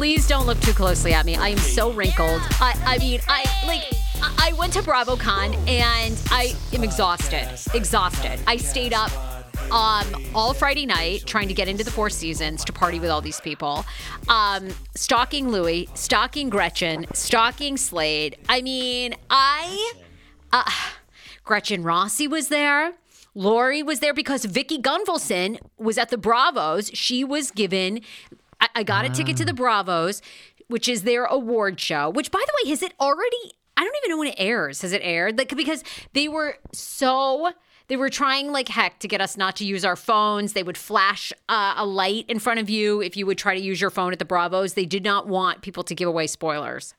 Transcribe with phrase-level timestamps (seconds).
[0.00, 1.36] Please don't look too closely at me.
[1.36, 2.40] I am so wrinkled.
[2.52, 3.82] I, I mean, I like.
[4.38, 7.46] I went to BravoCon and I am exhausted.
[7.74, 8.40] Exhausted.
[8.46, 9.12] I stayed up
[9.70, 13.20] um, all Friday night trying to get into the Four Seasons to party with all
[13.20, 13.84] these people.
[14.26, 18.38] Um, stalking Louis, stalking Gretchen, stalking Slade.
[18.48, 19.92] I mean, I.
[20.50, 20.62] Uh,
[21.44, 22.94] Gretchen Rossi was there.
[23.34, 26.90] Lori was there because Vicki Gunvalson was at the Bravos.
[26.94, 28.00] She was given
[28.60, 30.22] I, I got a ticket to the Bravos,
[30.68, 32.10] which is their award show.
[32.10, 33.52] Which, by the way, has it already?
[33.76, 34.82] I don't even know when it airs.
[34.82, 35.38] Has it aired?
[35.38, 35.82] Like because
[36.12, 37.52] they were so
[37.88, 40.52] they were trying like heck to get us not to use our phones.
[40.52, 43.60] They would flash uh, a light in front of you if you would try to
[43.60, 44.74] use your phone at the Bravos.
[44.74, 46.94] They did not want people to give away spoilers.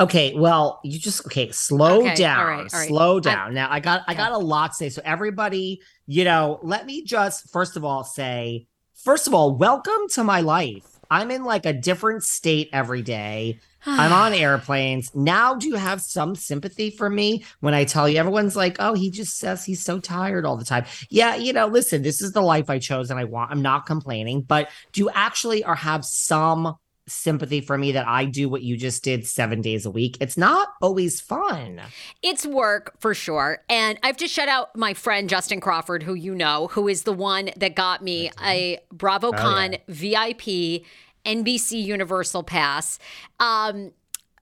[0.00, 2.40] Okay, well, you just okay, slow Okay, down.
[2.40, 2.88] all right, all right.
[2.88, 3.54] Slow down.
[3.54, 4.88] now I got I got a lot to say.
[4.88, 8.66] So everybody, you know, let me just first of all say,
[9.04, 10.98] first of all, welcome to my life.
[11.10, 13.60] I'm in like a different state every day.
[13.84, 15.14] I'm on airplanes.
[15.14, 18.94] Now do you have some sympathy for me when I tell you everyone's like, "Oh,
[18.94, 22.32] he just says he's so tired all the time." Yeah, you know, listen, this is
[22.32, 23.50] the life I chose and I want.
[23.50, 26.74] I'm not complaining, but do you actually or have some
[27.06, 30.16] sympathy for me that I do what you just did 7 days a week?
[30.20, 31.80] It's not always fun.
[32.22, 33.58] It's work for sure.
[33.68, 37.12] And I've just shout out my friend Justin Crawford, who you know, who is the
[37.12, 40.84] one that got me a BravoCon VIP
[41.24, 42.98] NBC Universal Pass.
[43.40, 43.92] Um,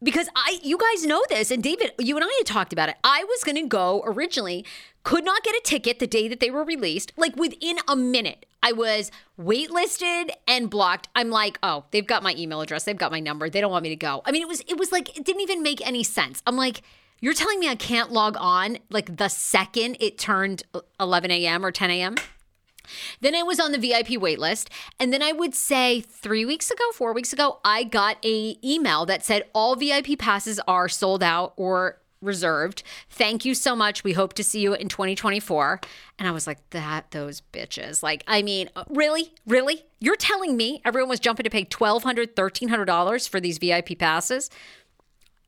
[0.03, 2.97] because I, you guys know this, and David, you and I had talked about it.
[3.05, 4.65] I was going to go originally
[5.05, 7.13] could not get a ticket the day that they were released.
[7.17, 11.09] Like within a minute, I was waitlisted and blocked.
[11.15, 13.83] I'm like, oh, they've got my email address, they've got my number, they don't want
[13.83, 14.23] me to go.
[14.25, 16.43] I mean, it was it was like it didn't even make any sense.
[16.47, 16.83] I'm like,
[17.21, 20.63] you're telling me I can't log on like the second it turned
[21.01, 21.65] 11 a.m.
[21.65, 22.17] or 10 a.m.
[23.21, 26.83] Then I was on the VIP waitlist, and then I would say three weeks ago,
[26.93, 31.55] four weeks ago, I got a email that said all VIP passes are sold out
[31.57, 32.83] or reserved.
[33.11, 34.05] Thank you so much.
[34.05, 35.81] We hope to see you in 2024.
[36.19, 38.03] And I was like, that, those bitches.
[38.03, 39.33] Like, I mean, uh, really?
[39.47, 39.85] Really?
[40.01, 44.51] You're telling me everyone was jumping to pay $1,200, $1,300 for these VIP passes?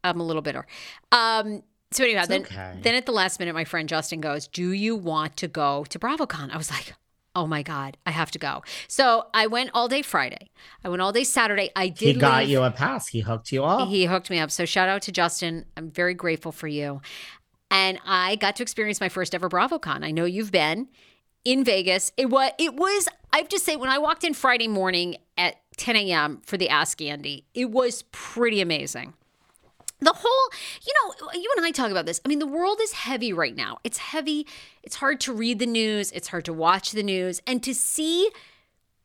[0.03, 0.67] I'm a little bitter.
[1.13, 2.77] Um, so anyhow, then, okay.
[2.83, 5.99] then at the last minute, my friend Justin goes, do you want to go to
[5.99, 6.53] BravoCon?
[6.53, 6.95] I was like,
[7.35, 8.63] oh my god i have to go.
[8.89, 10.51] So i went all day friday.
[10.85, 11.71] I went all day saturday.
[11.77, 12.51] I did he got leave.
[12.51, 13.09] you a pass.
[13.09, 13.89] He hooked you up.
[13.89, 14.51] He hooked me up.
[14.51, 15.65] So shout out to justin.
[15.77, 17.01] I'm very grateful for you.
[17.71, 20.05] And i got to experience my first ever bravocon.
[20.05, 20.89] I know you've been
[21.45, 22.13] in vegas.
[22.17, 25.57] It was it was i have to say when i walked in friday morning at
[25.77, 29.13] 10 a.m for the ask andy it was pretty amazing
[30.01, 32.21] the whole, you know, you and I talk about this.
[32.25, 33.79] I mean, the world is heavy right now.
[33.85, 34.47] It's heavy.
[34.83, 38.31] It's hard to read the news, it's hard to watch the news, and to see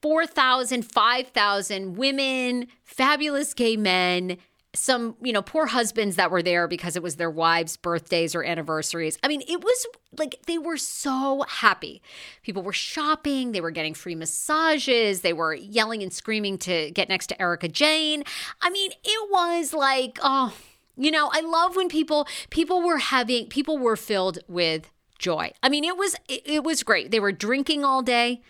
[0.01, 4.37] 4,000, 5,000 women, fabulous gay men,
[4.75, 8.43] some, you know, poor husbands that were there because it was their wives' birthdays or
[8.43, 9.17] anniversaries.
[9.23, 9.87] I mean, it was
[10.17, 12.01] like they were so happy.
[12.43, 17.09] People were shopping, they were getting free massages, they were yelling and screaming to get
[17.09, 18.23] next to Erika Jayne
[18.61, 20.53] I mean, it was like, oh,
[20.99, 25.51] you know, I love when people people were having people were filled with joy.
[25.63, 27.09] I mean, it was it, it was great.
[27.11, 28.41] They were drinking all day.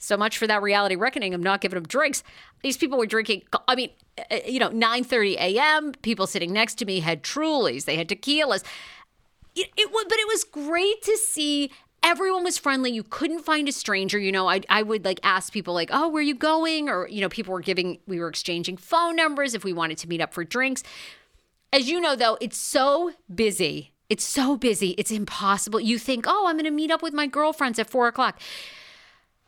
[0.00, 2.22] So much for that reality reckoning of not giving them drinks.
[2.62, 3.42] These people were drinking.
[3.66, 5.92] I mean, uh, uh, you know, 9:30 a.m.
[6.02, 7.84] People sitting next to me had Trulies.
[7.84, 8.64] They had tequilas.
[9.54, 11.70] It, it but it was great to see
[12.02, 12.90] everyone was friendly.
[12.90, 14.18] You couldn't find a stranger.
[14.18, 16.88] You know, I, I would like ask people like, oh, where are you going?
[16.88, 20.08] Or, you know, people were giving, we were exchanging phone numbers if we wanted to
[20.08, 20.82] meet up for drinks.
[21.72, 23.92] As you know, though, it's so busy.
[24.08, 24.90] It's so busy.
[24.90, 25.80] It's impossible.
[25.80, 28.40] You think, oh, I'm going to meet up with my girlfriends at four o'clock.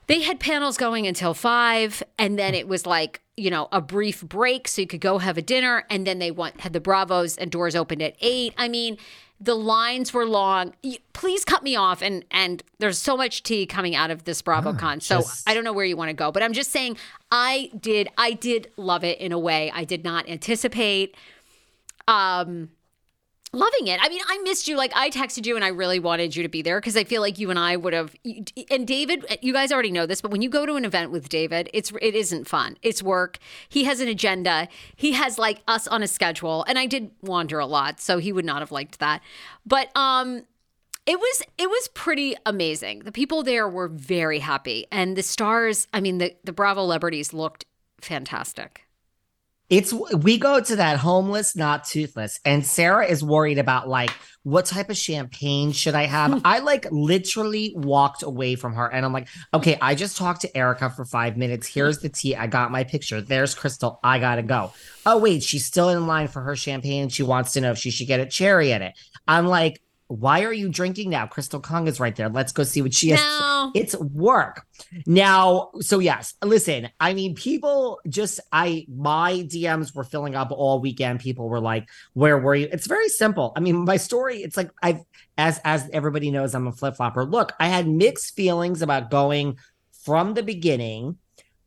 [0.06, 4.22] They had panels going until five, and then it was like, you know, a brief
[4.22, 5.84] break so you could go have a dinner.
[5.88, 8.52] And then they want, had the Bravos and doors opened at eight.
[8.58, 8.98] I mean,
[9.40, 10.74] the lines were long.
[11.14, 12.02] Please cut me off.
[12.02, 14.82] And and there's so much tea coming out of this BravoCon.
[14.82, 16.98] Ah, oh, so I don't know where you want to go, but I'm just saying
[17.30, 21.16] I did I did love it in a way I did not anticipate
[22.10, 22.70] um
[23.52, 23.98] loving it.
[24.02, 24.76] I mean, I missed you.
[24.76, 27.20] Like, I texted you and I really wanted you to be there because I feel
[27.20, 28.14] like you and I would have.
[28.70, 31.28] And David, you guys already know this, but when you go to an event with
[31.28, 32.76] David, it's it isn't fun.
[32.82, 33.38] It's work.
[33.68, 34.68] He has an agenda.
[34.94, 38.32] He has like us on a schedule, and I did wander a lot, so he
[38.32, 39.20] would not have liked that.
[39.66, 40.44] But um,
[41.06, 43.00] it was it was pretty amazing.
[43.00, 45.88] The people there were very happy, and the stars.
[45.92, 47.64] I mean, the the Bravo celebrities looked
[48.00, 48.86] fantastic.
[49.70, 54.10] It's we go to that homeless, not toothless, and Sarah is worried about like
[54.42, 56.42] what type of champagne should I have?
[56.44, 60.56] I like literally walked away from her, and I'm like, okay, I just talked to
[60.56, 61.68] Erika for five minutes.
[61.68, 62.34] Here's the tea.
[62.34, 63.20] I got my picture.
[63.20, 64.00] There's Crystal.
[64.02, 64.72] I gotta go.
[65.06, 67.08] Oh wait, she's still in line for her champagne.
[67.08, 68.98] She wants to know if she should get a cherry in it.
[69.28, 71.24] I'm like, why are you drinking now?
[71.24, 72.28] Crystal Kung is right there.
[72.28, 73.20] Let's go see what she has.
[73.20, 73.70] No.
[73.76, 74.66] It's work.
[75.06, 80.80] Now, so yes, listen, I mean, people just, I, my DMs were filling up all
[80.80, 81.20] weekend.
[81.20, 82.68] People were like, where were you?
[82.72, 83.52] It's very simple.
[83.54, 85.00] I mean, my story, it's like, I've,
[85.38, 87.24] as, as everybody knows, I'm a flip flopper.
[87.24, 89.58] Look, I had mixed feelings about going
[89.92, 91.18] from the beginning.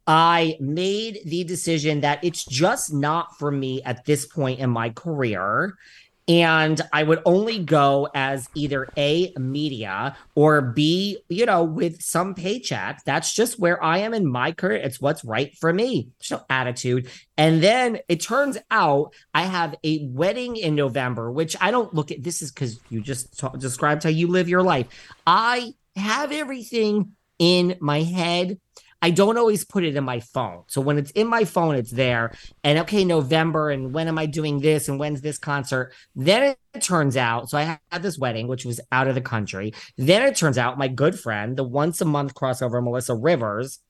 [0.06, 4.90] I made the decision that it's just not for me at this point in my
[4.90, 5.78] career
[6.28, 12.34] and I would only go as either A, media or B, you know, with some
[12.34, 13.04] paycheck.
[13.06, 14.78] That's just where I am in my career.
[14.78, 16.10] It's what's right for me.
[16.20, 17.10] So attitude.
[17.38, 22.12] And then it turns out I have a wedding in November, which I don't look
[22.12, 22.24] at.
[22.24, 24.88] This is because you just t- described how you live your life.
[25.28, 28.60] I have everything in my head
[29.04, 30.64] I don't always put it in my phone.
[30.68, 32.32] So when it's in my phone, it's there.
[32.64, 34.88] And okay, November, and when am I doing this?
[34.88, 35.92] And when's this concert?
[36.16, 39.74] Then it turns out, so I had this wedding, which was out of the country.
[39.98, 43.82] Then it turns out my good friend, the once a month crossover, Melissa Rivers,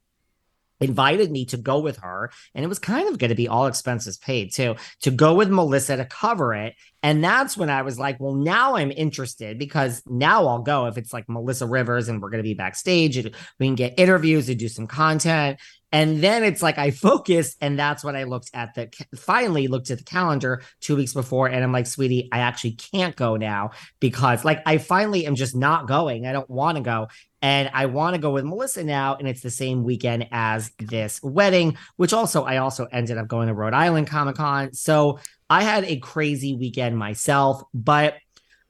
[0.84, 3.68] invited me to go with her and it was kind of going to be all
[3.68, 7.98] expenses paid too to go with melissa to cover it and that's when i was
[7.98, 12.22] like well now i'm interested because now i'll go if it's like melissa rivers and
[12.22, 15.60] we're going to be backstage and we can get interviews and do some content
[15.94, 19.92] and then it's like I focus, and that's when I looked at the finally looked
[19.92, 23.72] at the calendar two weeks before, and I'm like, sweetie, I actually can't go now
[24.02, 26.26] because like I finally am just not going.
[26.26, 27.08] I don't want to go.
[27.44, 31.22] And I want to go with Melissa now, and it's the same weekend as this
[31.22, 34.74] wedding, which also I also ended up going to Rhode Island Comic Con.
[34.74, 35.20] So
[35.50, 38.16] I had a crazy weekend myself, but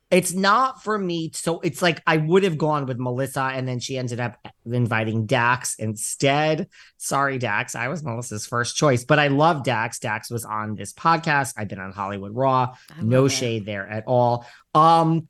[0.09, 1.31] it's not for me.
[1.35, 5.27] So it's like I would have gone with Melissa, and then she ended up inviting
[5.27, 6.67] Dax instead.
[6.97, 7.75] Sorry, Dax.
[7.75, 9.99] I was Melissa's first choice, but I love Dax.
[9.99, 11.53] Dax was on this podcast.
[11.57, 12.73] I've been on Hollywood Raw.
[12.99, 13.29] No it.
[13.29, 14.47] shade there at all.
[14.73, 15.27] Um,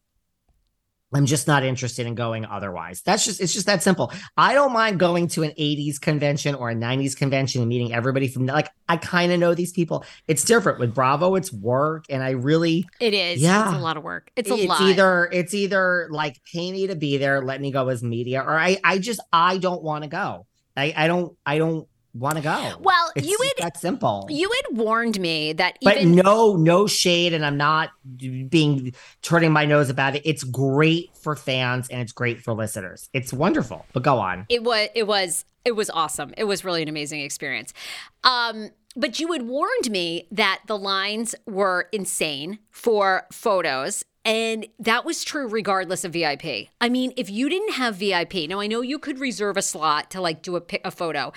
[1.13, 3.01] I'm just not interested in going otherwise.
[3.01, 4.11] That's just it's just that simple.
[4.37, 8.27] I don't mind going to an 80s convention or a 90s convention and meeting everybody
[8.27, 10.05] from like I kind of know these people.
[10.27, 13.41] It's different with Bravo, it's work and I really It is.
[13.41, 13.69] Yeah.
[13.69, 14.31] It's a lot of work.
[14.35, 14.81] It's a it's lot.
[14.81, 18.57] either it's either like pay me to be there, let me go as media or
[18.57, 20.47] I I just I don't want to go.
[20.75, 22.77] I I don't I don't want to go.
[22.79, 24.27] Well, it's you would that simple.
[24.29, 29.51] You had warned me that, even, but no, no shade, and I'm not being turning
[29.51, 30.21] my nose about it.
[30.25, 33.09] It's great for fans and it's great for listeners.
[33.13, 33.85] It's wonderful.
[33.93, 34.45] But go on.
[34.49, 34.89] It was.
[34.95, 35.45] It was.
[35.65, 36.33] It was awesome.
[36.37, 37.73] It was really an amazing experience.
[38.23, 45.03] Um, but you had warned me that the lines were insane for photos and that
[45.03, 46.69] was true regardless of VIP.
[46.79, 50.11] I mean, if you didn't have VIP, now I know you could reserve a slot
[50.11, 51.33] to like do a, a photo,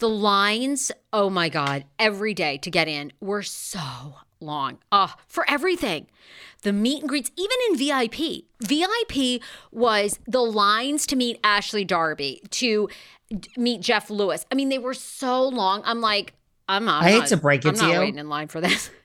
[0.00, 4.78] the lines, oh my God, every day to get in were so long.
[4.90, 6.06] Oh, for everything.
[6.62, 8.44] The meet and greets, even in VIP.
[8.60, 12.88] VIP was the lines to meet Ashley Darby, to
[13.56, 14.44] meet Jeff Lewis.
[14.50, 15.82] I mean, they were so long.
[15.84, 16.34] I'm like,
[16.68, 17.02] I'm not.
[17.04, 17.70] I hate to break it to you.
[17.70, 18.00] I'm to not you.
[18.00, 18.90] waiting in line for this.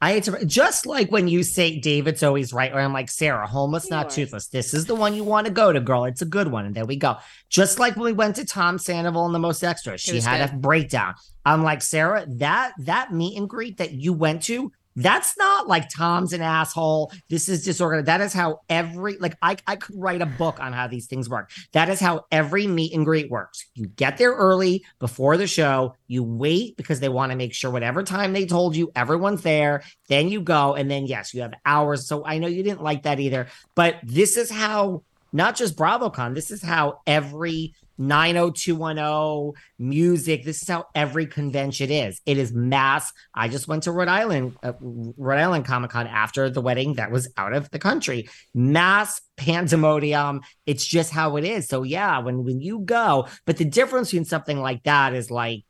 [0.00, 3.46] I hate to just like when you say David's always right, or I'm like Sarah,
[3.46, 4.46] homeless, not toothless.
[4.46, 6.04] This is the one you want to go to, girl.
[6.04, 7.16] It's a good one, and there we go.
[7.48, 10.54] Just like when we went to Tom Sandoval and the Most Extra, she had good.
[10.54, 11.14] a breakdown.
[11.44, 14.70] I'm like Sarah, that that meet and greet that you went to,
[15.02, 17.12] that's not like Tom's an asshole.
[17.28, 18.06] This is disorganized.
[18.06, 21.28] That is how every like I, I could write a book on how these things
[21.28, 21.50] work.
[21.72, 23.66] That is how every meet and greet works.
[23.74, 27.70] You get there early before the show, you wait because they want to make sure
[27.70, 29.82] whatever time they told you, everyone's there.
[30.08, 32.08] Then you go, and then yes, you have hours.
[32.08, 35.02] So I know you didn't like that either, but this is how
[35.32, 40.44] not just BravoCon, this is how every 90210 music.
[40.44, 42.20] This is how every convention is.
[42.24, 43.12] It is mass.
[43.34, 47.10] I just went to Rhode Island, uh, Rhode Island Comic Con after the wedding that
[47.10, 48.28] was out of the country.
[48.54, 50.42] Mass pandemonium.
[50.64, 51.68] It's just how it is.
[51.68, 55.64] So yeah, when when you go, but the difference between something like that is like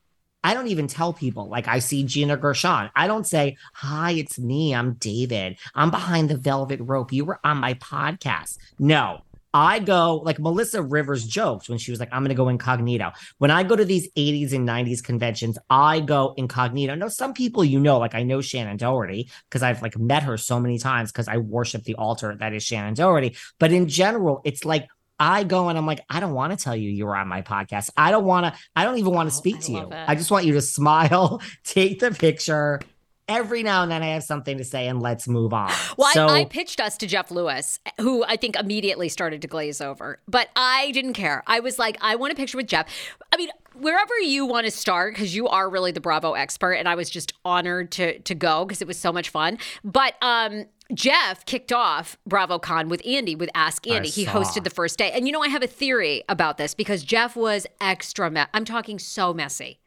[0.44, 2.90] I don't even tell people like I see Gina Gershon.
[2.94, 4.74] I don't say, Hi, it's me.
[4.74, 5.58] I'm David.
[5.74, 7.12] I'm behind the velvet rope.
[7.12, 8.58] You were on my podcast.
[8.78, 9.22] No,
[9.54, 13.12] I go like Melissa Rivers jokes when she was like, I'm going to go incognito.
[13.38, 16.94] When I go to these 80s and 90s conventions, I go incognito.
[16.94, 20.36] Now, some people you know, like I know Shannen Doherty because I've like met her
[20.36, 23.36] so many times because I worship the altar that is Shannen Doherty.
[23.58, 24.88] But in general, it's like
[25.18, 27.42] I go and I'm like, I don't want to tell you you were on my
[27.42, 27.90] podcast.
[27.96, 29.78] I don't want to, I don't even want to speak oh, to you.
[29.90, 30.04] It.
[30.06, 32.80] I just want you to smile, take the picture,
[33.28, 35.70] every now and then I have something to say and let's move on.
[35.96, 39.48] Well, so, I, I, pitched us to Jeff Lewis, who I think immediately started to
[39.48, 41.42] glaze over, but I didn't care.
[41.46, 42.88] I was like, I want a picture with Jeff.
[43.32, 46.88] I mean, wherever you want to start, because you are really the Bravo expert, and
[46.88, 49.58] I was just honored to to go because it was so much fun.
[49.84, 54.08] But um, Jeff kicked off BravoCon with Andy with Ask Andy.
[54.08, 57.02] He hosted the first day, and you know I have a theory about this because
[57.02, 58.30] Jeff was extra.
[58.30, 59.80] Me- I'm talking so messy.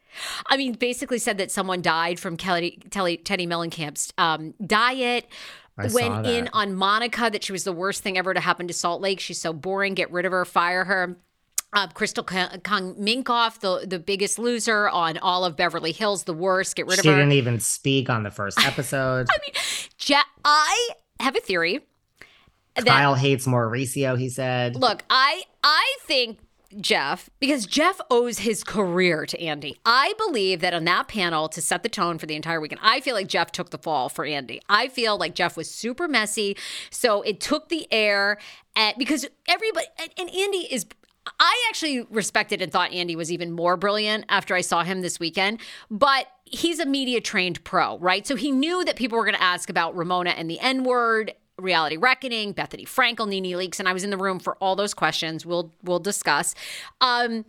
[0.47, 5.27] I mean, basically said that someone died from Kelly, Telly, Teddi Mellencamp's um, diet.
[5.77, 8.73] I went in on Monica that she was the worst thing ever to happen to
[8.73, 9.19] Salt Lake.
[9.19, 9.93] She's so boring.
[9.93, 10.45] Get rid of her.
[10.45, 11.17] Fire her.
[11.73, 16.75] Uh, Crystal Kung Minkoff, the the biggest loser on all of Beverly Hills, the worst.
[16.75, 17.11] Get rid she of her.
[17.11, 19.27] She didn't even speak on the first episode.
[19.31, 20.89] I mean, I
[21.21, 21.79] have a theory.
[22.75, 24.19] Kyle hates Mauricio.
[24.19, 26.39] He said, "Look, I I think
[26.79, 29.77] Jeff because Jeff owes his career to Andy.
[29.85, 33.01] I believe that on that panel to set the tone for the entire weekend, I
[33.01, 34.61] feel like Jeff took the fall for Andy.
[34.69, 36.57] I feel like Jeff was super messy,
[36.89, 38.37] so it took the air
[38.75, 39.87] at because everybody
[40.17, 40.85] and Andy is
[41.39, 45.19] I actually respected and thought Andy was even more brilliant after I saw him this
[45.19, 48.25] weekend, but he's a media trained pro, right?
[48.25, 51.33] So he knew that people were going to ask about Ramona and the N word
[51.61, 54.93] Reality Reckoning, Bethenny Frankel, NeNe Leakes, and I was in the room for all those
[54.93, 55.45] questions.
[55.45, 56.55] We'll we'll discuss.
[56.99, 57.45] Um,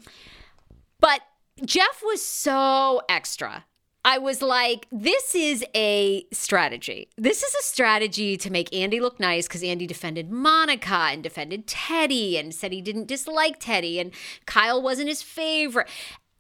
[1.01, 1.21] but
[1.65, 3.65] Jeff was so extra.
[4.05, 7.09] I was like, this is a strategy.
[7.17, 11.69] This is a strategy to make Andy look nice because Andy defended Monica and defended
[11.69, 14.11] Teddi and said he didn't dislike Teddi and
[14.45, 15.89] Kyle wasn't his favorite.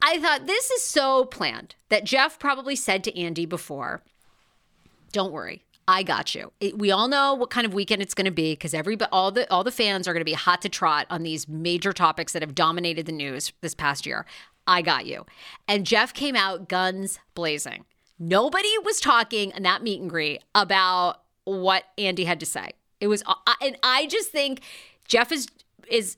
[0.02, 4.02] I thought this is so planned that Jeff probably said to Andy before,
[5.12, 5.62] don't worry.
[5.88, 6.52] I got you.
[6.60, 9.32] It, we all know what kind of weekend it's going to be because every all
[9.32, 12.32] the all the fans are going to be hot to trot on these major topics
[12.32, 14.24] that have dominated the news this past year.
[14.66, 15.26] I got you.
[15.66, 17.84] And Jeff came out guns blazing.
[18.18, 22.70] Nobody was talking in that meet and greet about what Andy had to say.
[23.00, 24.60] It was, uh, and I just think
[25.08, 25.48] Jeff is
[25.88, 26.16] is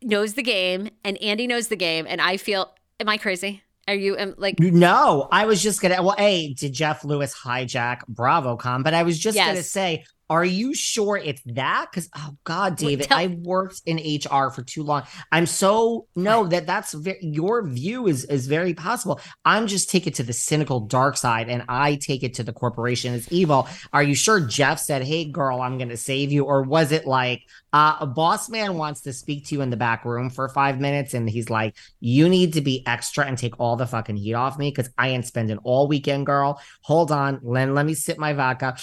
[0.00, 2.72] knows the game, and Andy knows the game, and I feel.
[3.00, 3.62] Am I crazy?
[3.92, 5.28] Are you um, like no?
[5.30, 6.02] I was just gonna.
[6.02, 8.82] Well, a did Jeff Lewis hijack BravoCon?
[8.82, 9.46] But I was just Yes.
[9.46, 11.88] gonna say, are you sure it's that?
[11.90, 15.02] Because oh God, David, tell- I worked in HR for too long.
[15.30, 19.20] I'm so no that that's ve- your view is is very possible.
[19.44, 22.52] I'm just take it to the cynical dark side, and I take it to the
[22.54, 23.68] corporation as evil.
[23.92, 27.42] Are you sure Jeff said, "Hey, girl, I'm gonna save you," or was it like?
[27.74, 30.78] Uh, a boss man wants to speak to you in the back room for five
[30.78, 34.34] minutes, and he's like, "You need to be extra and take all the fucking heat
[34.34, 36.60] off me because I ain't spending all weekend, girl.
[36.82, 38.76] Hold on, Len, let me sip my vodka."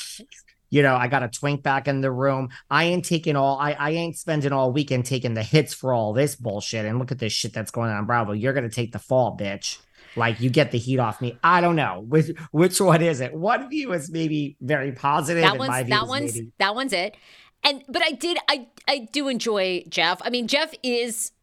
[0.69, 2.49] You know, I got a twink back in the room.
[2.69, 3.57] I ain't taking all.
[3.57, 6.85] I I ain't spending all weekend taking the hits for all this bullshit.
[6.85, 8.33] And look at this shit that's going on, Bravo.
[8.33, 9.79] You're gonna take the fall, bitch.
[10.15, 11.37] Like you get the heat off me.
[11.43, 13.33] I don't know which which one is it.
[13.33, 15.43] One view is maybe very positive.
[15.43, 17.15] that one's view that one's maybe- that one's it
[17.63, 21.33] and but i did i i do enjoy jeff i mean jeff is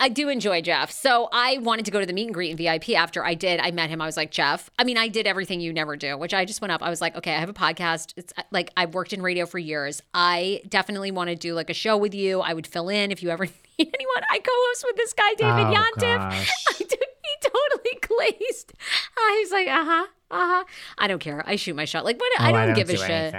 [0.00, 0.90] I do enjoy Jeff.
[0.90, 3.60] So I wanted to go to the meet and greet in VIP after I did.
[3.60, 4.00] I met him.
[4.02, 6.60] I was like, Jeff, I mean, I did everything you never do, which I just
[6.60, 6.82] went up.
[6.82, 8.12] I was like, okay, I have a podcast.
[8.16, 10.02] It's uh, like I've worked in radio for years.
[10.12, 12.40] I definitely want to do like a show with you.
[12.40, 13.44] I would fill in if you ever
[13.78, 14.22] need anyone.
[14.30, 16.18] I co host with this guy, David Oh, Yontef.
[16.68, 17.98] I did, he totally
[18.40, 18.72] glazed.
[19.16, 20.64] I was like, uh huh, uh huh.
[20.98, 21.42] I don't care.
[21.46, 22.04] I shoot my shot.
[22.04, 22.40] Like, what?
[22.40, 23.34] I Oh, don't give a do shit.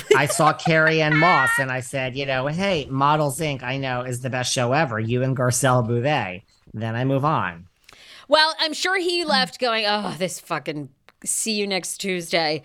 [0.16, 3.62] I saw Carrie Ann Moss and I said, you know, hey, Models Inc.
[3.62, 4.98] I know is the best show ever.
[4.98, 6.44] You and Garcelle Beauvais.
[6.74, 7.66] Then I move on.
[8.28, 10.88] Well, I'm sure he left going, oh, this fucking
[11.24, 12.62] see you next Tuesday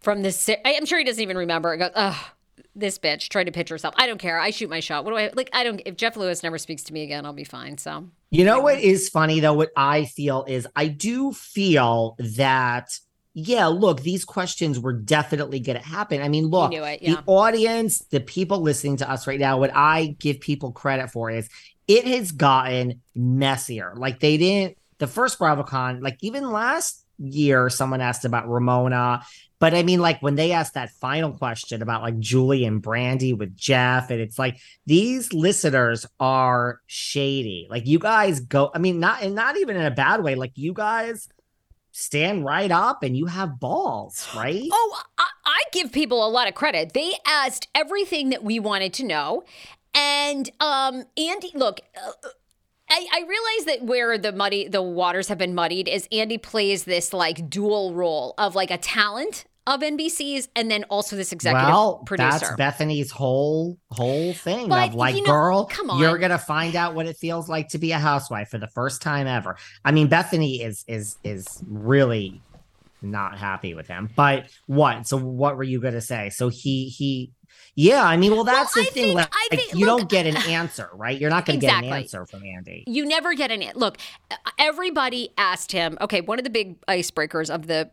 [0.00, 0.48] from this.
[0.64, 1.72] I'm sure he doesn't even remember.
[1.74, 2.32] It goes, oh,
[2.74, 3.94] this bitch tried to pitch herself.
[3.96, 4.38] I don't care.
[4.38, 5.04] I shoot my shot.
[5.04, 5.48] What do I like?
[5.52, 5.80] I don't.
[5.86, 7.78] If Jeff Lewis never speaks to me again, I'll be fine.
[7.78, 9.54] So You know what is funny though?
[9.54, 12.98] What I feel is I do feel that,
[13.38, 16.22] yeah, look, these questions were definitely going to happen.
[16.22, 17.16] I mean, look, it, yeah.
[17.16, 21.30] the audience, the people listening to us right now, what I give people credit for
[21.30, 21.50] is
[21.86, 23.92] it has gotten messier.
[23.94, 29.20] Like they didn't, the first BravoCon, like even last year, someone asked about Ramona.
[29.58, 33.34] But I mean, like when they asked that final question about like Julie and Brandy
[33.34, 37.66] with Jeff, and it's like these listeners are shady.
[37.68, 40.36] Like you guys go, I mean, not and not even in a bad way.
[40.36, 41.28] Like you guys
[41.98, 44.68] stand right up and you have balls, right?
[44.70, 46.92] Oh, I, I give people a lot of credit.
[46.92, 49.44] They asked everything that we wanted to know.
[49.94, 52.28] And um, Andy, look, uh,
[52.90, 56.84] I, I realize that where the muddy the waters have been muddied is Andy plays
[56.84, 61.68] this like dual role of like a talent of NBC's and then also this executive
[61.68, 62.54] well, producer.
[62.56, 66.00] that's Bethenny's whole whole thing But, of like, you know, girl, come on.
[66.00, 69.02] you're gonna find out what it feels like to be a housewife for the first
[69.02, 69.56] time ever.
[69.84, 72.40] I mean, Bethany is is is really
[73.02, 74.08] not happy with him.
[74.16, 75.06] But what?
[75.06, 76.30] So what were you gonna say?
[76.30, 77.32] So he he.
[77.78, 79.04] Yeah, I mean, well, that's Well, the I thing.
[79.04, 81.18] think- like, think- you look, don't get an answer, right?
[81.18, 82.84] You're not going to get an answer from Andy.
[82.86, 83.78] you never get an answer.
[83.78, 83.98] look.
[84.58, 85.96] Everybody asked him.
[86.00, 87.90] Okay, one of the big icebreakers of the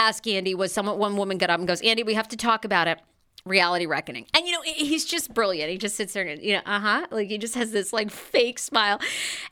[0.00, 0.98] Ask Andy was someone.
[0.98, 2.98] One woman got up and goes, "Andy, we have to talk about it."
[3.44, 5.70] Reality reckoning, and you know he's just brilliant.
[5.70, 8.10] He just sits there and you know, uh huh, like he just has this like
[8.10, 8.98] fake smile,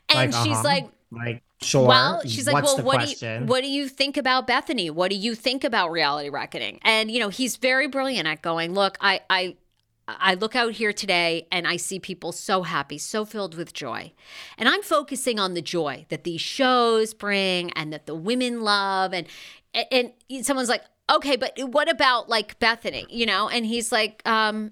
[0.09, 0.63] and Like, she's uh-huh.
[0.63, 1.87] like, like, sure.
[1.87, 4.91] well, she's like, what's well, what do you what do you think about Bethenny?
[4.91, 6.79] What do you think about reality reckoning?
[6.83, 8.73] And you know, he's very brilliant at going.
[8.73, 9.55] Look, I I
[10.19, 14.13] I look out here today and I see people so happy, so filled with joy,
[14.57, 19.13] and I'm focusing on the joy that these shows bring and that the women love.
[19.13, 19.27] And
[19.73, 23.05] and, and someone's like, okay, but what about like Bethenny?
[23.09, 23.49] You know?
[23.49, 24.71] And he's like, um.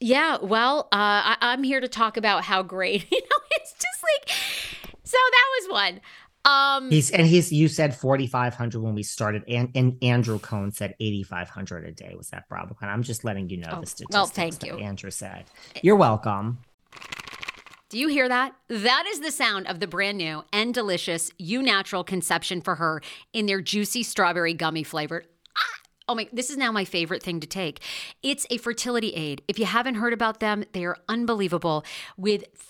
[0.00, 3.04] Yeah, well, uh, I, I'm here to talk about how great.
[3.10, 6.00] You know, it's just like, so that was one.
[6.44, 10.94] Um, He's and he's you said 4500 when we started and, and Andrew Cohen said
[10.98, 12.84] 8500 a day was that BravoCon.
[12.84, 14.76] I'm just letting you know Oh, the statistics well, thank you.
[14.78, 15.44] Andrew said.
[15.82, 16.58] You're welcome.
[17.90, 18.54] do you hear that?
[18.68, 23.02] That is the sound of the brand new and delicious EU Natural Conception for Her
[23.32, 25.26] in their juicy strawberry gummy flavored.
[25.56, 25.60] Ah!
[26.08, 27.80] Oh my, this is now my favorite thing to take.
[28.22, 29.42] It's a fertility aid.
[29.48, 31.84] If you haven't heard about them, they are unbelievable
[32.16, 32.44] with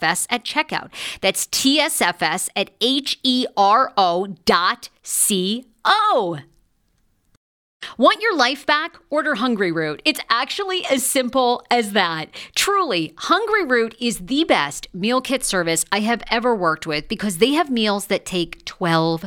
[0.00, 0.90] at checkout.
[1.20, 6.38] That's TSFS at H E R O dot C O.
[7.98, 8.96] Want your life back?
[9.10, 10.02] Order Hungry Root.
[10.04, 12.28] It's actually as simple as that.
[12.54, 17.38] Truly, Hungry Root is the best meal kit service I have ever worked with because
[17.38, 19.26] they have meals that take 12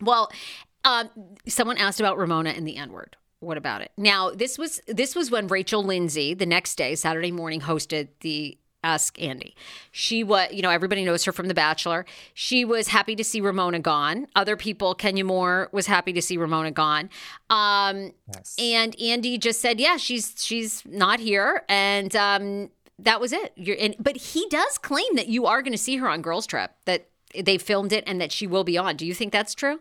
[0.00, 0.30] Well,
[0.84, 1.04] uh,
[1.46, 3.92] someone asked about Ramona and the N word what about it?
[3.96, 8.56] Now, this was this was when Rachel Lindsay the next day, Saturday morning, hosted the
[8.82, 9.54] Ask Andy.
[9.92, 12.04] She was, you know, everybody knows her from The Bachelor.
[12.34, 14.26] She was happy to see Ramona gone.
[14.36, 17.08] Other people, Kenya Moore was happy to see Ramona gone.
[17.48, 18.54] Um, yes.
[18.58, 23.52] And Andy just said, "Yeah, she's she's not here," and um, that was it.
[23.56, 26.46] You're, and, but he does claim that you are going to see her on Girls
[26.46, 26.70] Trip.
[26.84, 27.08] That
[27.42, 28.96] they filmed it and that she will be on.
[28.96, 29.80] Do you think that's true?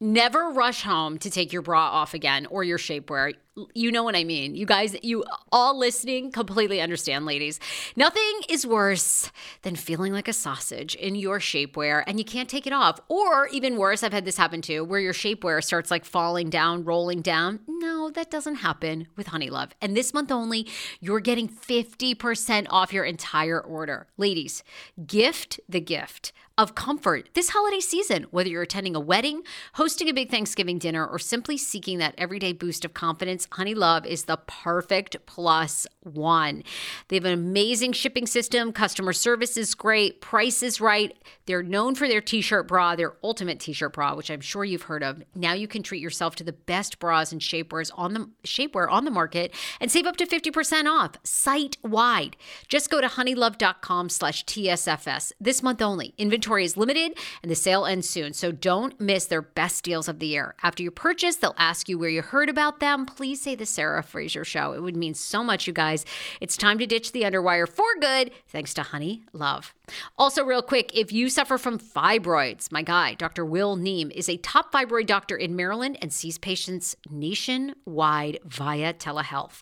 [0.00, 3.34] Never rush home to take your bra off again or your shapewear.
[3.74, 4.54] You know what I mean.
[4.54, 7.60] You guys, you all listening completely understand, ladies.
[7.96, 12.66] Nothing is worse than feeling like a sausage in your shapewear and you can't take
[12.66, 12.98] it off.
[13.08, 16.84] Or even worse, I've had this happen too, where your shapewear starts like falling down,
[16.84, 17.60] rolling down.
[17.68, 19.72] No, that doesn't happen with Honeylove.
[19.82, 20.66] And this month only,
[21.00, 24.06] you're getting 50% off your entire order.
[24.16, 24.64] Ladies,
[25.06, 29.42] gift the gift of comfort this holiday season, whether you're attending a wedding,
[29.74, 33.41] hosting a big Thanksgiving dinner, or simply seeking that everyday boost of confidence.
[33.48, 36.62] Honeylove is the perfect plus one.
[37.08, 41.16] They have an amazing shipping system, customer service is great, price is right.
[41.46, 44.64] They're known for their t shirt bra, their ultimate t shirt bra, which I'm sure
[44.64, 45.22] you've heard of.
[45.34, 49.04] Now you can treat yourself to the best bras and shapewears on the shapewear on
[49.04, 52.36] the market and save up to 50% off site wide.
[52.68, 56.14] Just go to honeylove.com slash TSFS this month only.
[56.18, 60.18] Inventory is limited and the sale ends soon, so don't miss their best deals of
[60.18, 60.54] the year.
[60.62, 63.06] After you purchase, they'll ask you where you heard about them.
[63.06, 64.72] Please say the Sarah Fraser Show.
[64.72, 66.04] It would mean so much, you guys.
[66.40, 69.72] It's time to ditch the underwire for good, thanks to Honeylove.
[70.16, 73.44] Also, real quick, if you suffer from fibroids, my guy, Dr.
[73.44, 79.60] Will Neem, is a top fibroid doctor in Maryland and sees patients nationwide via telehealth.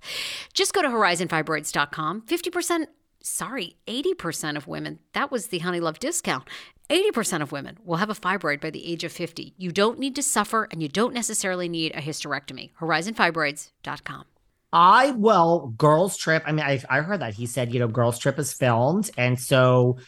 [0.52, 2.22] Just go to horizonfibroids.com.
[2.22, 2.86] 50%
[3.22, 6.44] sorry, 80% of women, that was the Honeylove discount.
[6.90, 9.54] 80% of women will have a fibroid by the age of 50.
[9.56, 12.72] You don't need to suffer and you don't necessarily need a hysterectomy.
[12.80, 14.24] HorizonFibroids.com.
[14.72, 16.42] I well, Girls Trip.
[16.46, 19.38] I mean, I I heard that he said, you know, Girls Trip is filmed, and
[19.38, 19.98] so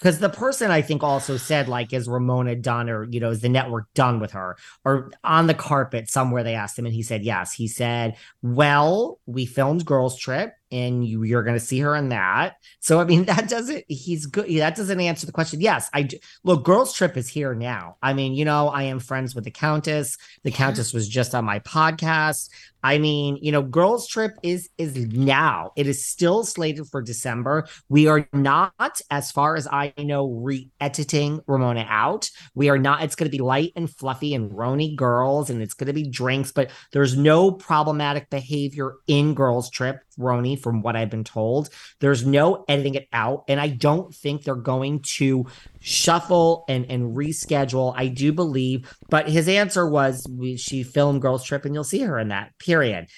[0.00, 3.40] because the person I think also said like, is Ramona done, or you know, is
[3.40, 6.42] the network done with her, or on the carpet somewhere?
[6.42, 7.52] They asked him, and he said yes.
[7.52, 12.10] He said, well, we filmed Girls Trip and you, you're going to see her in
[12.10, 12.56] that.
[12.80, 13.84] So I mean, that doesn't.
[13.88, 14.50] He's good.
[14.58, 15.60] That doesn't answer the question.
[15.60, 16.08] Yes, I
[16.44, 16.64] look.
[16.64, 17.96] Girls Trip is here now.
[18.02, 20.16] I mean, you know, I am friends with the Countess.
[20.44, 22.48] The Countess was just on my podcast.
[22.82, 25.72] I mean, you know, Girls Trip is is now.
[25.76, 27.66] It is still slated for December.
[27.88, 32.30] We are not, as far as I know, re-editing Ramona out.
[32.54, 33.02] We are not.
[33.02, 36.08] It's going to be light and fluffy and Roni girls, and it's going to be
[36.08, 36.52] drinks.
[36.52, 41.70] But there's no problematic behavior in Girls Trip, Roni, from what I've been told.
[41.98, 45.46] There's no editing it out, and I don't think they're going to
[45.80, 47.94] shuffle and and reschedule.
[47.96, 52.00] I do believe, but his answer was we, she filmed Girls Trip, and you'll see
[52.00, 52.56] her in that.
[52.58, 53.08] Period.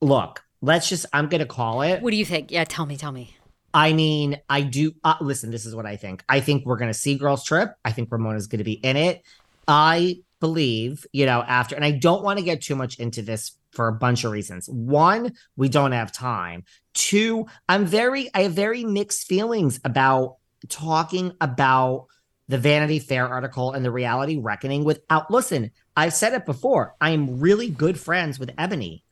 [0.00, 1.06] Look, let's just.
[1.12, 2.02] I'm going to call it.
[2.02, 2.50] What do you think?
[2.50, 3.36] Yeah, tell me, tell me.
[3.74, 4.92] I mean, I do.
[5.04, 6.24] Uh, listen, this is what I think.
[6.28, 7.70] I think we're going to see Girls Trip.
[7.84, 9.22] I think Ramona's going to be in it.
[9.66, 13.52] I believe, you know, after, and I don't want to get too much into this
[13.72, 14.68] for a bunch of reasons.
[14.68, 16.64] One, we don't have time.
[16.94, 20.36] Two, I'm very, I have very mixed feelings about
[20.68, 22.06] talking about
[22.48, 26.94] the Vanity Fair article and the reality reckoning without, listen, I've said it before.
[27.00, 29.02] I am really good friends with Eboni.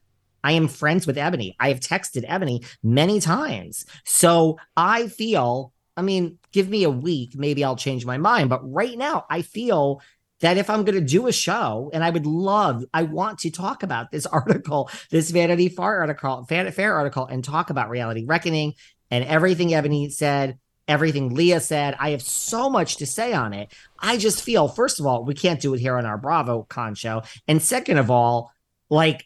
[0.43, 1.55] I am friends with Eboni.
[1.61, 3.85] I have texted Eboni many times.
[4.05, 8.49] So I feel, I mean, give me a week, maybe I'll change my mind.
[8.49, 10.01] But right now, I feel
[10.47, 13.51] that if I'm going to do a show, and I would love, I want to
[13.51, 18.25] talk about this article, this Vanity Fair article, Vanity Fair article, and talk about reality
[18.25, 18.75] reckoning
[19.11, 21.97] and everything Eboni said, everything Leah said.
[21.99, 23.73] I have so much to say on it.
[23.99, 26.95] I just feel, first of all, we can't do it here on our Bravo Con
[26.95, 28.53] show, and second of all,
[28.89, 29.25] like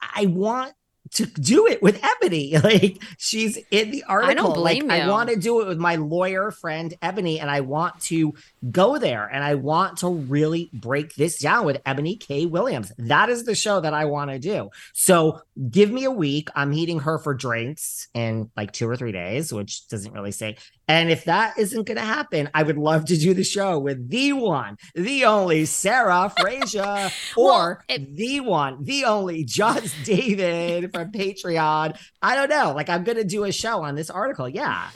[0.00, 0.72] I want
[1.14, 2.44] to do it with Eboni.
[2.64, 4.30] Like she's in the article.
[4.30, 5.04] I don't blame like, you.
[5.04, 8.32] I want to do it with my lawyer friend Eboni, and I want to
[8.70, 12.46] go there and I want to really break this down with Eboni K.
[12.46, 12.90] Williams.
[12.96, 14.70] That is the show that I want to do.
[14.94, 16.48] So give me a week.
[16.54, 20.56] I'm meeting her for drinks in like two or three days, which doesn't really say.
[20.86, 24.10] And if that isn't going to happen, I would love to do the show with
[24.10, 30.92] the one, the only Sarah Fraser, or Well, it- the one, the only Just David
[30.92, 31.98] from Patreon.
[32.20, 32.72] I don't know.
[32.72, 34.48] Like, I'm going to do a show on this article.
[34.48, 34.88] Yeah.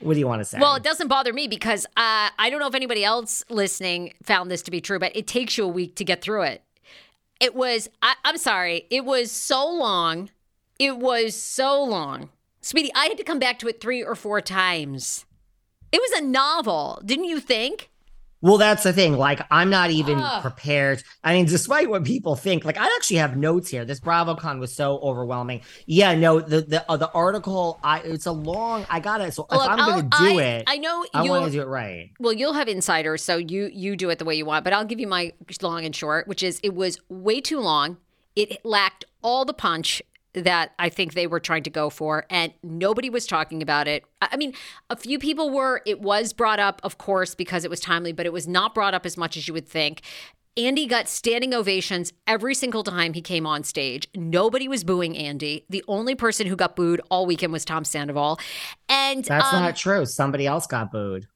[0.00, 0.58] What do you want to say?
[0.58, 4.50] Well, it doesn't bother me because uh, I don't know if anybody else listening found
[4.50, 6.62] this to be true, but it takes you a week to get through it.
[7.40, 10.28] It was, I, I'm sorry, it was so long.
[10.78, 12.28] It was so long.
[12.64, 15.26] Sweetie, I had to come back to it three or four times.
[15.92, 17.90] It was a novel, didn't you think?
[18.40, 19.18] Well, that's the thing.
[19.18, 20.40] Like, I'm not even Ugh.
[20.40, 21.02] prepared.
[21.22, 23.84] I mean, despite what people think, like, I actually have notes here.
[23.84, 25.60] This BravoCon was so overwhelming.
[25.84, 27.78] Yeah, no, the the uh, the article.
[27.84, 28.86] I it's a long.
[28.88, 29.34] I got it.
[29.34, 31.66] So if I'm I'll- gonna do I, it, I know I want to do it
[31.66, 32.12] right.
[32.18, 34.64] Well, you'll have insiders, so you you do it the way you want.
[34.64, 37.98] But I'll give you my long and short, which is it was way too long.
[38.34, 40.02] It lacked all the punch
[40.34, 44.04] that I think they were trying to go for, and nobody was talking about it.
[44.20, 44.54] I mean,
[44.90, 45.80] a few people were.
[45.86, 48.94] It was brought up, of course, because it was timely, but it was not brought
[48.94, 50.02] up as much as you would think.
[50.56, 54.06] Andy got standing ovations every single time he came on stage.
[54.14, 55.64] Nobody was booing Andy.
[55.68, 58.38] The only person who got booed all weekend was Tom Sandoval.
[58.88, 60.06] And That's um, not true.
[60.06, 61.26] Somebody else got booed.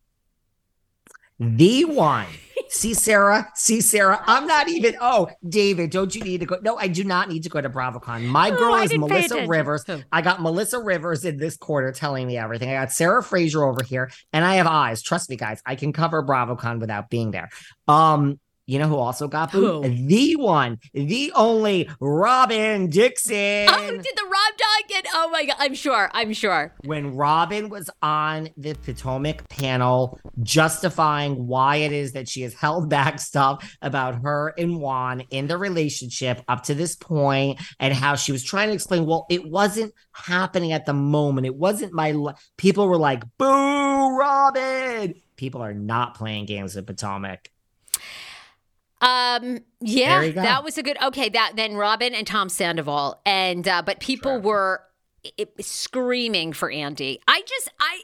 [1.39, 2.27] The one.
[2.71, 3.49] See, Sarah.
[3.55, 4.23] See, Sarah.
[4.27, 4.97] I'm not even.
[5.01, 6.59] Oh, David, don't you need to go?
[6.61, 8.25] No, I do not need to go to BravoCon.
[8.27, 9.47] My Oh, girl I is Melissa.
[9.47, 9.85] Rivers.
[9.89, 10.03] Oh.
[10.13, 12.69] I got Melissa Rivers in this quarter telling me everything.
[12.69, 15.03] I got Sarah Fraser over here, and I have eyes.
[15.03, 15.63] Trust me, guys.
[15.65, 17.49] I can cover BravoCon without being there.
[17.87, 19.87] Um, you know who also got booed?
[19.87, 20.07] Who?
[20.07, 23.67] The one, the only Robin oh, Dixon.
[23.67, 25.07] Oh, did the Rob Dog get?
[25.15, 25.57] Oh my God.
[25.59, 26.11] I'm sure.
[26.13, 26.75] I'm sure.
[26.85, 32.91] when Robin was on the Potomac panel justifying why it is that she has held
[32.91, 38.17] back stuff about her and Juan in the relationship up to this point and how
[38.17, 41.47] she was trying to explain, well, it wasn't happening at the moment.
[41.47, 42.35] It wasn't my li-.
[42.59, 45.15] people were like, boo, Robin.
[45.37, 47.49] People are not playing games with Potomac.
[49.01, 49.61] Um.
[49.81, 50.43] Yeah, There you go.
[50.43, 51.01] that was a good.
[51.03, 54.41] Okay, that then Robin and Tom Sandoval, and uh, but people Sure.
[54.41, 54.83] were
[55.25, 57.21] i- i- screaming for Andy.
[57.29, 58.03] I just, I,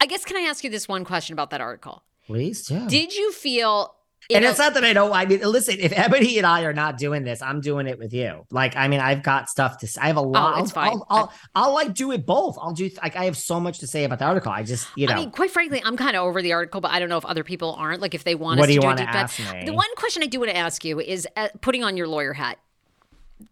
[0.00, 2.02] I guess, can I ask you this one question about that article?
[2.26, 2.88] Please do.
[2.88, 3.94] Did you feel?
[4.30, 5.12] And know- it's not that I don't.
[5.12, 8.12] I mean, listen, if Eboni and I are not doing this, I'm doing it with
[8.12, 8.46] you.
[8.50, 10.00] Like, I mean, I've got stuff to say.
[10.00, 10.56] I have a lot.
[10.56, 10.92] Oh, it's I'll, fine.
[10.92, 12.56] I'll, I'll, I'll, like do it both.
[12.60, 14.52] I'll do like I have so much to say about the article.
[14.52, 16.90] I just, you know, I mean, quite frankly, I'm kind of over the article, but
[16.90, 18.00] I don't know if other people aren't.
[18.00, 19.66] Like, if they want what us do to you do a to deep dive.
[19.66, 22.32] The one question I do want to ask you is uh, putting on your lawyer
[22.32, 22.58] hat.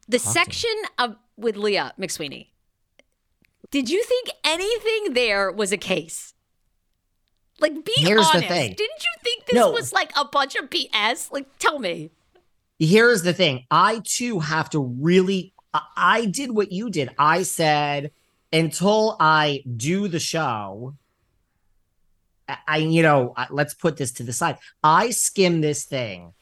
[0.09, 2.49] The Talk section of with Leah McSweeney.
[3.71, 6.35] Did you think anything there was a case?
[7.61, 8.49] Like, be Here's the honest.
[8.49, 8.69] thing.
[8.75, 9.71] Didn't you think this No.
[9.73, 11.33] was like a bunch of BS?
[11.33, 12.11] Like, tell me.
[12.79, 13.65] Here's the thing.
[13.71, 15.53] I too have to really.
[15.97, 17.11] I, did what you did.
[17.19, 18.11] I said
[18.53, 20.95] until I do the show.
[22.49, 24.57] I- I, you know, let's put this to the side.
[24.83, 26.33] I skimmed this thing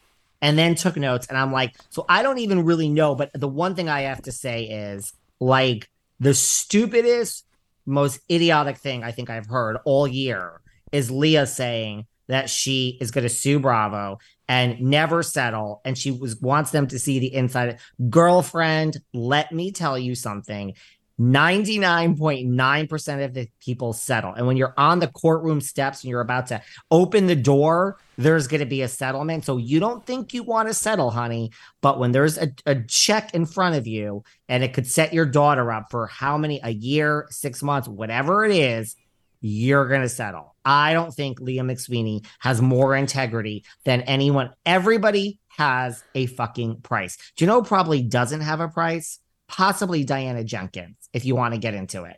[0.40, 3.14] and then took notes, and I'm like, so I don't even really know.
[3.16, 7.44] But the one thing I have to say is like the stupidest,
[7.84, 10.60] most idiotic thing I think I've heard all year
[10.92, 14.18] is Leah saying that she is going to sue Bravo
[14.48, 17.78] and never settle, and she was wants them to see the inside.
[18.08, 20.74] Girlfriend, let me tell you something.
[21.18, 24.34] 99.9% of the people settle.
[24.34, 28.46] And when you're on the courtroom steps and you're about to open the door, there's
[28.46, 29.46] going to be a settlement.
[29.46, 31.52] So you don't think you want to settle, honey.
[31.80, 35.24] But when there's a, a check in front of you and it could set your
[35.24, 38.94] daughter up for how many, a year, six months, whatever it is,
[39.40, 40.55] you're going to settle.
[40.66, 44.50] I don't think Leah McSweeney has more integrity than anyone.
[44.66, 47.16] Everybody has a fucking price.
[47.36, 49.20] Do you know who probably doesn't have a price?
[49.46, 52.16] Possibly Diana Jenkins, if you want to get into it.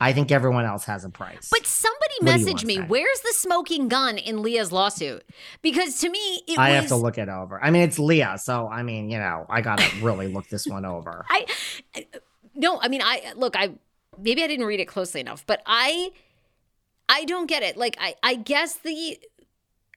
[0.00, 1.48] I think everyone else has a price.
[1.52, 5.22] But somebody What messaged me, where's the smoking gun in Leah's lawsuit?
[5.62, 6.80] Because to me, it I was.
[6.80, 7.62] have to look it over.
[7.62, 10.84] I mean, it's Leah, so I mean, you know, I gotta really look this one
[10.84, 11.24] over.
[11.30, 11.46] I
[11.96, 12.00] uh,
[12.56, 13.70] no, I mean, I look, I
[14.18, 16.10] maybe I didn't read it closely enough, but I
[17.08, 17.76] I don't get it.
[17.76, 19.18] Like, I I guess the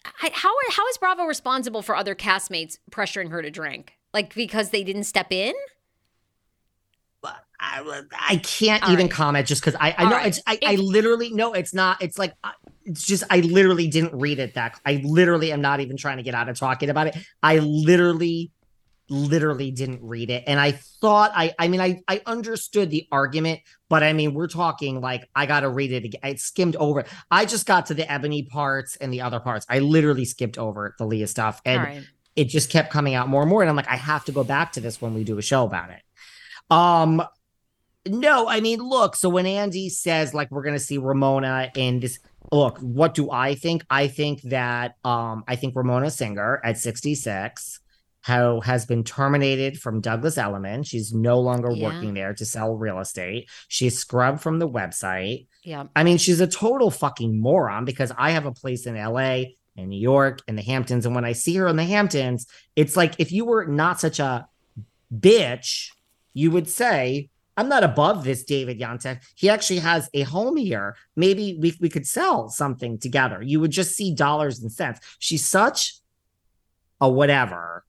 [0.05, 3.93] I, how how is Bravo responsible for other castmates pressuring her to drink?
[4.13, 5.53] Like because they didn't step in?
[7.59, 9.11] I, I can't All even right.
[9.11, 10.27] comment just because I, I All know right.
[10.27, 12.01] it's I, I literally no, it's not.
[12.01, 12.53] It's like I-
[12.85, 14.53] it's just I literally didn't read it.
[14.53, 17.17] That I literally am not even trying to get out of talking about it.
[17.43, 18.51] I literally,
[19.09, 23.61] literally didn't read it, and I thought I I mean I I understood the argument,
[23.89, 26.21] but I mean we're talking like I got to read it again.
[26.23, 27.01] I skimmed over.
[27.01, 27.07] it.
[27.31, 29.65] I just got to the Eboni parts and the other parts.
[29.69, 32.03] I literally skipped over the Leah stuff, and right.
[32.35, 34.43] it just kept coming out more and more and i'm like i have to go
[34.43, 36.01] back to this when we do a show about it
[36.69, 37.23] um
[38.07, 42.19] no i mean look so when andy says like we're gonna see ramona in this
[42.51, 47.79] look what do i think i think that um i think ramona singer at 66
[48.21, 51.85] how has been terminated from douglas elliman she's no longer Yeah.
[51.87, 55.85] working there to sell real estate she's scrubbed from the website Yeah.
[55.95, 59.89] I mean, she's a total fucking moron because I have a place in LA and
[59.89, 61.05] New York and the Hamptons.
[61.05, 64.19] And when I see her in the Hamptons, it's like if you were not such
[64.19, 64.47] a
[65.13, 65.89] bitch,
[66.33, 69.19] you would say, I'm not above this David Yontef.
[69.35, 70.95] He actually has a home here.
[71.15, 73.41] Maybe we, we could sell something together.
[73.41, 74.99] You would just see dollars and cents.
[75.19, 75.95] She's such
[77.01, 77.83] a whatever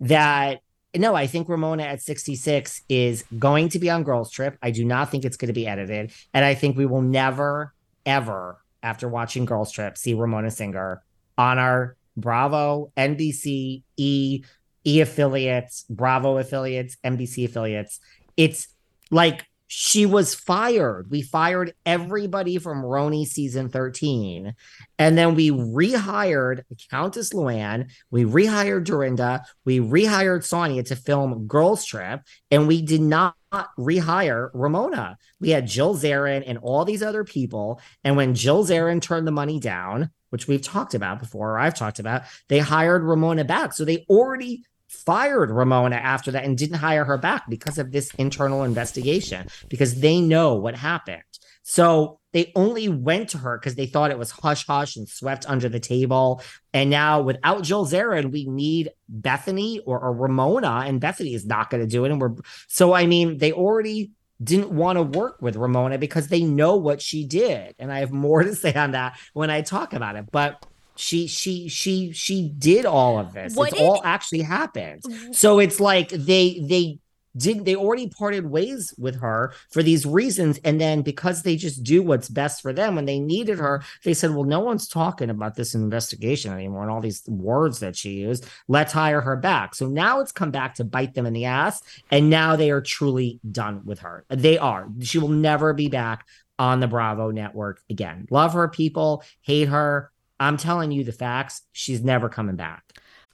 [0.00, 0.60] that
[0.96, 4.56] no, I think Ramona at 66 is going to be on Girls Trip.
[4.62, 6.12] I do not think it's going to be edited.
[6.32, 7.74] And I think we will never,
[8.06, 11.02] ever, after watching Girls Trip, see Ramona Singer
[11.36, 14.44] on our Bravo, NBC, E,
[14.86, 17.98] E affiliates, Bravo affiliates, NBC affiliates.
[18.36, 18.68] It's
[19.10, 21.10] like she was fired.
[21.10, 24.54] We fired everybody from RHONY season 13.
[25.00, 27.90] And then we rehired Countess Luann.
[28.08, 29.44] We rehired Dorinda.
[29.64, 32.20] We rehired Sonja to film Girls Trip.
[32.52, 33.34] And we did not
[33.76, 35.18] rehire Ramona.
[35.40, 37.80] We had Jill Zarin and all these other people.
[38.04, 41.74] And when Jill Zarin turned the money down, which we've talked about before, or I've
[41.74, 43.72] talked about, they hired Ramona back.
[43.72, 44.62] So they already
[44.94, 50.00] fired Ramona after that and didn't hire her back because of this internal investigation because
[50.00, 51.22] they know what happened.
[51.64, 55.48] So they only went to her because they thought it was hush hush and swept
[55.48, 56.42] under the table.
[56.74, 61.70] And now without Jill Zarin, we need Bethenny or, or Ramona, and Bethenny is not
[61.70, 62.10] going to do it.
[62.10, 62.34] And we're
[62.68, 67.00] so I mean, they already didn't want to work with Ramona because they know what
[67.00, 67.74] she did.
[67.78, 70.26] And I have more to say on that when I talk about it.
[70.30, 70.64] But
[70.96, 73.54] she she she she did all of this.
[73.54, 75.02] What it's did, all actually happened.
[75.32, 76.98] So it's like they they
[77.36, 80.60] did they already parted ways with her for these reasons.
[80.64, 84.14] And then because they just do what's best for them when they needed her they
[84.14, 88.10] said well no one's talking about this investigation anymore and all these words that she
[88.10, 88.46] used.
[88.68, 89.74] Let's hire her back.
[89.74, 92.80] So now it's come back to bite them in the ass and now they are
[92.80, 94.24] truly done with her.
[94.28, 94.88] They are.
[95.00, 96.26] She will never be back
[96.58, 98.28] on the bravo network again.
[98.30, 99.24] Love her people.
[99.42, 101.62] Hate her I'm telling you the facts.
[101.72, 102.82] She's never coming back.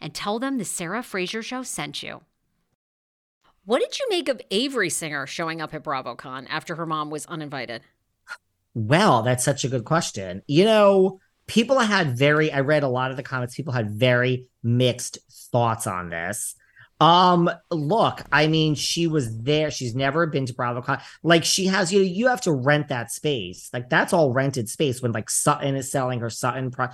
[0.00, 2.22] and tell them the Sarah Fraser Show sent you.
[3.64, 7.26] What did you make of Avery Singer showing up at BravoCon after her mom was
[7.26, 7.82] uninvited?
[8.74, 10.42] Well, that's such a good question.
[10.46, 14.46] You know, people had very, I read a lot of the comments, people had very
[14.62, 15.18] mixed
[15.50, 16.54] thoughts on this.
[17.00, 19.70] Um, look, I mean, she was there.
[19.70, 21.00] She's never been to BravoCon.
[21.22, 23.70] Like she has, you know, you have to rent that space.
[23.72, 26.70] Like that's all rented space when like Sutton is selling her Sutton.
[26.70, 26.88] Pro-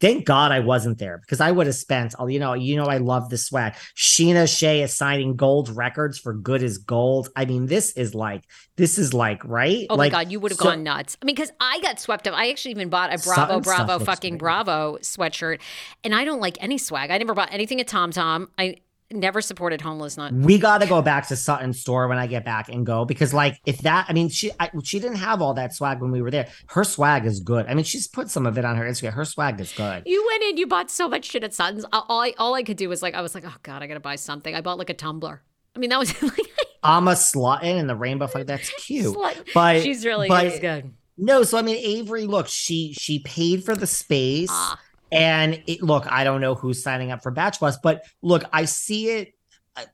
[0.00, 2.86] Thank God I wasn't there because I would have spent, all, you know, you know,
[2.86, 3.74] I love the swag.
[3.96, 7.28] Scheana Shay is signing gold records for good as gold.
[7.36, 8.44] I mean, this is like,
[8.76, 9.86] this is like, right?
[9.90, 11.18] Oh like, my God, you would have so, gone nuts.
[11.20, 12.34] I mean, because I got swept up.
[12.34, 14.38] I actually even bought a Bravo, Bravo, fucking.
[14.38, 15.60] Bravo sweatshirt,
[16.02, 17.10] and I don't like any swag.
[17.10, 18.48] I never bought anything at Tom Tom.
[18.58, 18.76] I
[19.12, 22.44] never supported homeless not We got to go back to Sutton store when I get
[22.44, 25.54] back and go because like if that I mean she I, she didn't have all
[25.54, 26.48] that swag when we were there.
[26.66, 27.66] Her swag is good.
[27.66, 29.12] I mean she's put some of it on her Instagram.
[29.12, 30.04] Her swag is good.
[30.06, 31.84] You went in, you bought so much shit at Sutton's.
[31.92, 34.00] All I all I could do was like I was like oh god I gotta
[34.00, 34.54] buy something.
[34.54, 35.42] I bought like a tumbler.
[35.74, 36.38] I mean that was like
[36.82, 38.46] I'm a Slutton and the rainbow flag.
[38.46, 39.14] That's cute.
[39.14, 39.48] Slut.
[39.52, 40.94] But she's really but, good.
[41.18, 42.26] No, so I mean Avery.
[42.26, 44.48] Look, she she paid for the space.
[44.50, 44.78] Ah
[45.12, 48.64] and it, look, I don't know who's signing up for Batch Plus, but look, I
[48.64, 49.34] see it.
[49.76, 49.84] Uh,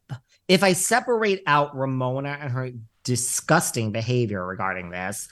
[0.49, 2.71] if I separate out Ramona and her
[3.03, 5.29] disgusting behavior regarding this,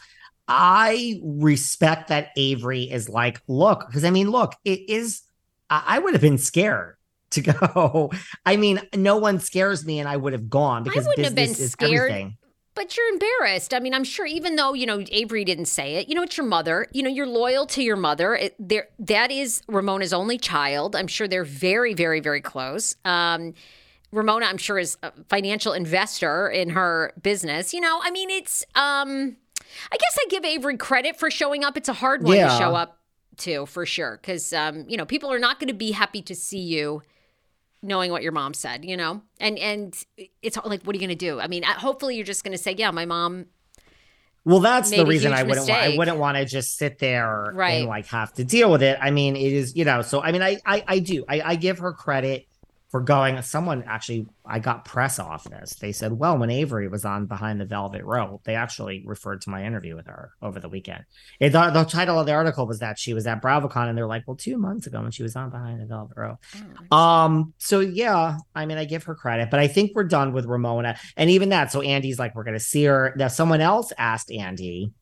[0.49, 5.22] I respect that Avery is like, look, because I mean, look, it is,
[5.70, 6.97] I would have been scared
[7.30, 7.41] to
[7.74, 8.11] go.
[8.45, 11.35] I mean, no one scares me and I would have gone because I wouldn't have
[11.35, 12.32] been scared.
[12.74, 13.72] But you're embarrassed.
[13.72, 16.36] I mean, I'm sure even though, you know, Avery didn't say it, you know, it's
[16.36, 16.88] your mother.
[16.92, 18.34] You know, you're loyal to your mother.
[18.34, 20.96] It, there that is Ramona's only child.
[20.96, 22.96] I'm sure they're very, very, very close.
[23.04, 23.54] Um,
[24.10, 27.74] Ramona, I'm sure, is a financial investor in her business.
[27.74, 29.36] You know, I mean, it's um
[29.90, 31.76] I guess I give Avery credit for showing up.
[31.76, 32.48] It's a hard one yeah.
[32.48, 32.98] to show up
[33.38, 34.18] to for sure.
[34.22, 37.02] Cause um, you know, people are not gonna be happy to see you
[37.85, 39.22] knowing what your mom said, you know?
[39.39, 39.97] And and
[40.43, 41.39] it's like what are you going to do?
[41.39, 43.47] I mean, hopefully you're just going to say, "Yeah, my mom
[44.47, 45.68] well, that's the reason I wouldn't.
[45.68, 47.80] Want, I wouldn't want to just sit there right.
[47.80, 48.99] and like have to deal with it.
[49.01, 50.03] I mean, it is you know.
[50.03, 51.24] So I mean, I I, I do.
[51.28, 52.47] I, I give her credit
[52.95, 53.42] for going.
[53.42, 55.74] Someone actually, I got press off this.
[55.74, 59.51] They said, well, when Avery was on Behind the Velvet Rope, they actually referred to
[59.51, 61.03] my interview with her over the weekend.
[61.40, 64.07] It, the, the title of the article was that she was at BravoCon, and they're
[64.07, 66.38] like, well, two months ago when she was on Behind the Velvet Rope.
[66.92, 70.32] Oh, Um, so yeah, I mean, I give her credit, but I think we're done
[70.32, 71.72] with Ramona, and even that.
[71.72, 73.12] So Andy's like, we're gonna see her.
[73.16, 74.92] Now, someone else asked Andy.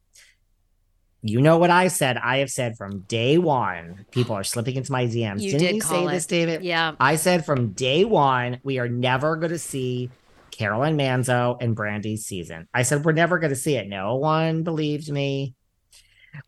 [1.25, 2.17] You know what I said?
[2.17, 4.07] I have said from day one.
[4.11, 5.41] People are slipping into my DMs.
[5.41, 6.11] You Didn't did you say it.
[6.11, 6.63] this, David?
[6.63, 6.95] yeah.
[6.99, 10.11] I said from day one, we are never going to see
[10.51, 12.67] Carolyn Manzo and Brandi's season.
[12.75, 13.89] I said we're never going to see it.
[13.89, 15.55] No one believed me.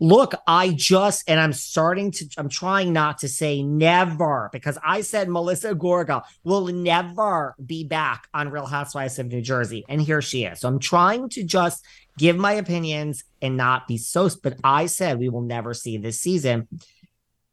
[0.01, 5.03] Look, I just, and I'm starting to, I'm trying not to say never because I
[5.03, 9.85] said Melissa Gorga will never be back on Real Housewives of New Jersey.
[9.89, 10.61] And here she is.
[10.61, 11.85] So I'm trying to just
[12.19, 16.21] give my opinions and not be so, but I said we will never see this
[16.21, 16.69] season.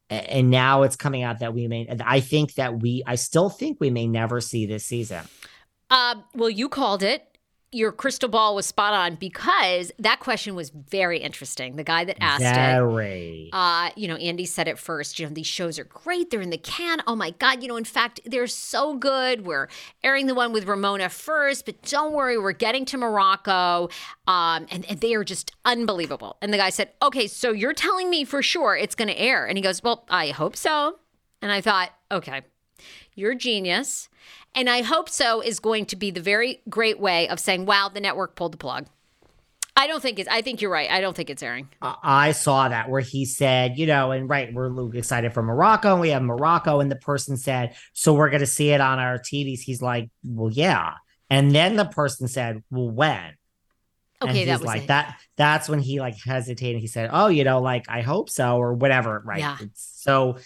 [0.10, 3.78] And now it's coming out that we may, I think that we, I still think
[3.80, 5.24] we may never see this season.
[5.90, 7.31] Uh, well, you called it.
[7.74, 11.78] Your crystal ball was spot on because that question was very interesting.
[11.78, 12.54] The guy that asked it.
[12.54, 13.50] Very.
[13.54, 15.20] Uh, you know, Andy said it first.
[15.20, 16.32] You know, these shows are great.
[16.32, 17.02] They're in the can.
[17.08, 17.62] Oh my God.
[17.62, 19.46] You know, in fact, they're so good.
[19.46, 19.70] We're
[20.04, 23.88] airing the one with Ramona first, but don't worry, we're getting to Morocco.
[24.28, 26.36] Um, and, and they are just unbelievable.
[26.42, 29.46] And the guy said, Okay, so you're telling me for sure it's going to air.
[29.46, 31.00] And he goes, Well, I hope so.
[31.42, 32.42] And I thought, Okay,
[33.16, 34.10] you're a genius.
[34.54, 37.90] And I hope so is going to be the very great way of saying, Wow,
[37.94, 38.88] the network pulled the plug.
[39.76, 40.90] I don't think it's, I think you're right.
[40.92, 41.70] I don't think it's airing.
[41.82, 45.94] I saw that where he said, you know, and right, we're excited for Morocco.
[45.94, 49.00] And we have Morocco, and the person said, so we're going to see it on
[49.00, 49.62] our TVs.
[49.62, 50.96] He's like, well, yeah.
[51.30, 53.34] And then the person said, well, when?
[54.22, 54.88] and Okay, he's that was like it.
[54.88, 55.18] that.
[55.36, 56.80] That's when he like hesitated.
[56.82, 59.40] He said, "Oh, you know, like I hope so, or whatever." Right.
[59.40, 59.56] Yeah.
[59.56, 60.38] It's- so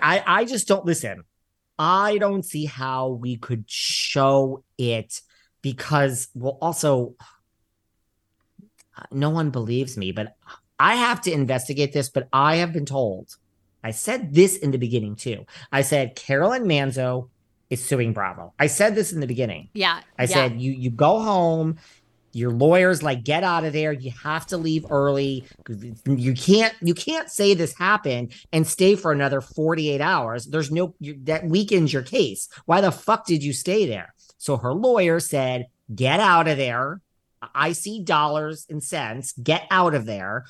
[0.00, 1.24] I I just don't listen.
[1.78, 5.20] I don't see how we could show it
[5.62, 7.14] because well, also
[8.96, 10.36] uh, no one believes me, but
[10.78, 12.08] I have to investigate this.
[12.08, 13.36] But I have been told.
[13.82, 15.46] I said this in the beginning too.
[15.70, 17.28] I said Carolyn Manzo
[17.70, 18.54] is suing Bravo.
[18.58, 19.68] I said this in the beginning.
[19.74, 20.00] Yeah.
[20.18, 20.28] I yeah.
[20.28, 21.78] said you you go home.
[22.38, 23.92] Your lawyers like get out of there.
[23.92, 25.44] You have to leave early.
[26.06, 30.46] You can't you can't say this happened and stay for another 48 hours.
[30.46, 32.48] There's no that weakens your case.
[32.66, 34.14] Why the fuck did you stay there?
[34.38, 37.00] So her lawyer said, "Get out of there.
[37.54, 39.32] I see dollars and cents.
[39.32, 40.44] Get out of there."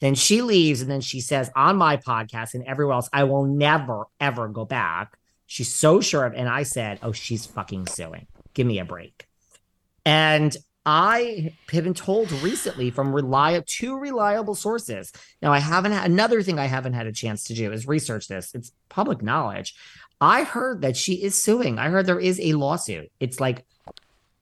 [0.00, 3.44] Then she leaves and then she says on my podcast and everywhere else, I will
[3.46, 5.16] never ever go back.
[5.46, 8.26] She's so sure of, and I said, "Oh, she's fucking suing.
[8.52, 9.25] Give me a break."
[10.06, 15.12] And I have been told recently from reliable two reliable sources.
[15.42, 18.28] Now, I haven't had another thing I haven't had a chance to do is research
[18.28, 18.54] this.
[18.54, 19.74] It's public knowledge.
[20.20, 21.80] I heard that she is suing.
[21.80, 23.10] I heard there is a lawsuit.
[23.18, 23.66] It's like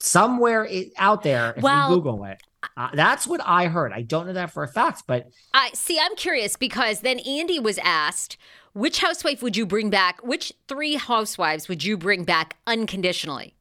[0.01, 1.55] somewhere it, out there.
[1.57, 2.43] If Well- you Google it,
[2.77, 3.93] uh, that's what I heard.
[3.93, 5.99] I don't know that for a fact, but I see.
[5.99, 8.37] I'm curious because then Andy was asked,
[8.75, 10.23] which housewife would you bring back?
[10.23, 13.55] Which three housewives would you bring back unconditionally?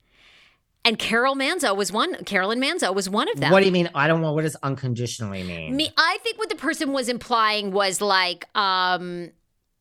[0.86, 2.16] And Carol Manzo was one.
[2.26, 3.52] Carolyn Manzo was one of them.
[3.52, 3.90] what do you mean?
[3.96, 4.34] I don't know.
[4.34, 5.76] What does unconditionally mean?
[5.78, 9.32] Me, I think what the person was implying was like, um,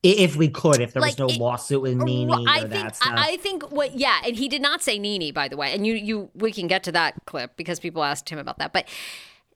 [0.04, 2.70] if we could, if there Like, was no it- lawsuit with Nene I or think
[2.70, 3.12] that stuff.
[3.16, 5.86] I, I think what yeah, and he did not say Nene by the way, and
[5.86, 8.86] you you we can get to that clip because people asked him about that, but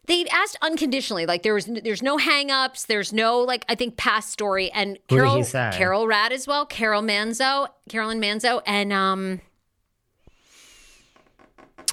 [0.07, 4.31] they asked unconditionally, like there was there's no hangups, there's no like I think past
[4.31, 5.45] story, and Carol?
[5.45, 9.41] Carol Radziwill, Carol Manzo, Carolyn Manzo, and um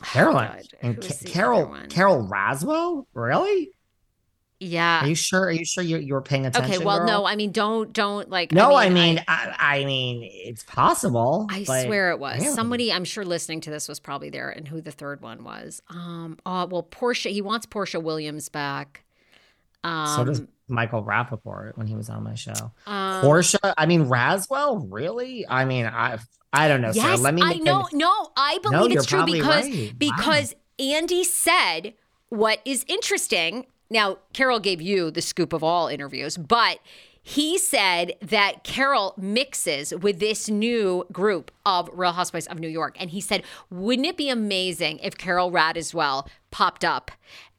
[0.01, 1.77] Caroline God, and Ca- was the other Carol?
[1.89, 3.05] Carol Radziwill.
[3.13, 3.71] Really?
[4.59, 5.03] yeah.
[5.03, 5.41] Are you sure?
[5.47, 6.71] Are you sure you you were paying attention?
[6.75, 7.07] Okay, well, girl?
[7.07, 8.51] no, I mean, don't, don't like.
[8.53, 11.47] No, I I mean, I, I mean, it's possible.
[11.49, 12.53] I swear it was really.
[12.55, 12.91] somebody.
[12.93, 15.81] I'm sure listening to this was probably there, and who the third one was.
[15.89, 16.37] Um.
[16.45, 17.29] Oh well, Portia.
[17.29, 19.03] He wants Porsha Williams back.
[19.83, 22.71] Um, So does Michael Rapaport when he was on my show.
[22.87, 23.73] um, Porsha.
[23.77, 24.87] I mean, Radziwill.
[24.89, 25.45] Really?
[25.45, 26.19] I mean, I
[26.53, 26.91] I don't know.
[26.93, 27.17] Yes, Sarah.
[27.17, 27.41] Let me.
[27.43, 27.87] I know.
[27.91, 29.93] an- No, I believe you're it's true because right.
[29.99, 30.15] Wow.
[30.15, 31.93] because Andy said
[32.29, 33.65] what is interesting.
[33.89, 36.79] Now, Carol gave you the scoop of all interviews, but
[37.21, 42.97] he said that Carol mixes with this new group of Real Housewives of New York.
[42.99, 47.11] And he said, wouldn't it be amazing if Carol Radziwill popped up?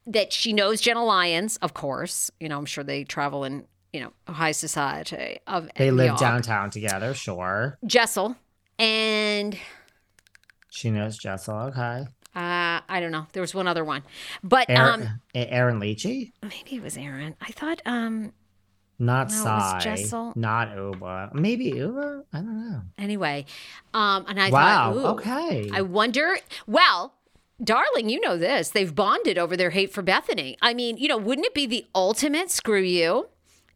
[0.06, 2.30] That she knows Jenna Lyons, of course.
[2.40, 6.68] You know, I'm sure they travel in, you know, high society of They live downtown
[6.68, 7.14] together.
[7.14, 7.78] Sure.
[7.86, 8.36] Jessel
[8.78, 9.58] and
[10.70, 11.56] She knows Jessel.
[11.68, 12.06] Okay.
[12.36, 13.26] Uh, I don't know.
[13.32, 14.02] There was one other one,
[14.42, 16.32] but Erin, um, Erin Lichy.
[16.42, 17.36] maybe it was Erin.
[17.40, 18.32] I thought um,
[18.98, 19.78] Not No, Sai.
[19.80, 20.32] Jessel.
[20.34, 21.32] Not Ubah.
[21.32, 22.24] Maybe Ubah.
[22.32, 22.80] I don't know.
[22.98, 23.46] Anyway,
[23.92, 24.92] um, and I wow.
[24.92, 25.70] thought, okay.
[25.72, 26.36] I wonder.
[26.66, 27.14] Well,
[27.62, 28.70] darling, you know this.
[28.70, 30.56] They've bonded over their hate for Bethenny.
[30.60, 33.28] I mean, you know, wouldn't it be the ultimate screw you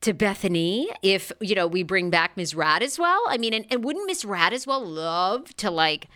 [0.03, 2.55] to Bethenny if you know we bring back Ms.
[2.55, 3.19] Radziwill?
[3.29, 6.09] I mean, and, and wouldn't Miss Radziwill love to like?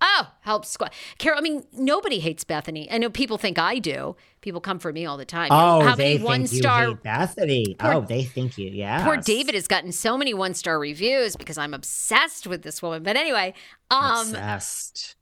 [0.00, 0.92] Oh, help squad.
[1.18, 2.86] Carol, I mean, nobody hates Bethenny.
[2.88, 4.14] I know people think I do.
[4.42, 5.48] People come for me all the time.
[5.50, 7.78] oh, How they many one think star you hate Bethenny.
[7.78, 8.70] Poor- oh, they think you.
[8.70, 9.04] Yeah.
[9.04, 13.02] Poor David has gotten so many one star reviews because I'm obsessed with this woman.
[13.02, 13.54] But anyway,
[13.90, 15.16] um, Obsessed.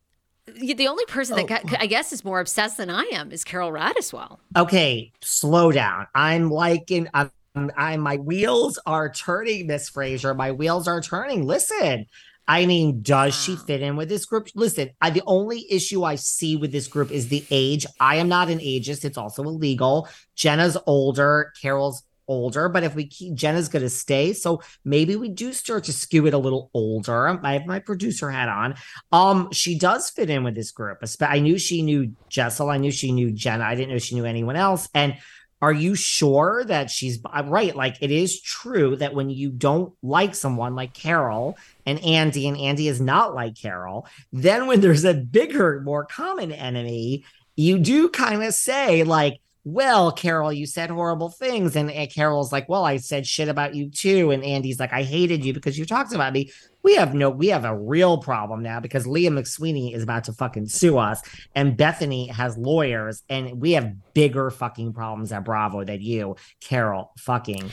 [0.46, 1.68] the only person that Oh.
[1.70, 4.36] got, I guess is more obsessed than I am is Carol Radziwill.
[4.58, 6.06] Okay, slow down.
[6.14, 7.08] I'm like in.
[7.14, 7.30] I'm,
[7.76, 8.00] I'm.
[8.00, 10.34] My wheels are turning, Miss Fraser.
[10.34, 11.46] My wheels are turning.
[11.46, 12.06] Listen.
[12.48, 14.48] I mean, does she fit in with this group?
[14.54, 17.86] Listen, I, the only issue I see with this group is the age.
[17.98, 19.04] I am not an ageist.
[19.04, 20.08] It's also illegal.
[20.36, 21.52] Jenna's older.
[21.60, 22.68] Carol's older.
[22.68, 26.26] But if we keep Jenna's going to stay, so maybe we do start to skew
[26.26, 27.28] it a little older.
[27.44, 28.74] I have my producer hat on.
[29.12, 30.98] Um, she does fit in with this group.
[31.20, 32.70] I knew she knew Jessel.
[32.70, 33.64] I knew she knew Jenna.
[33.64, 34.88] I didn't know she knew anyone else.
[34.94, 35.16] And
[35.62, 37.74] are you sure that she's right?
[37.74, 42.58] Like it is true that when you don't like someone like Carol and Andy, and
[42.58, 47.24] Andy is not like Carol, then when there's a bigger, more common enemy,
[47.56, 49.40] you do kind of say like.
[49.68, 51.74] Well, Carol, you said horrible things.
[51.74, 54.30] And Carol's like, Well, I said shit about you too.
[54.30, 56.52] And Andy's like, I hated you because you talked about me
[56.86, 60.32] we have no we have a real problem now because Leah McSweeney is about to
[60.32, 61.20] fucking sue us
[61.56, 67.10] and Bethenny has lawyers and we have bigger fucking problems at Bravo than you, Carol,
[67.18, 67.72] fucking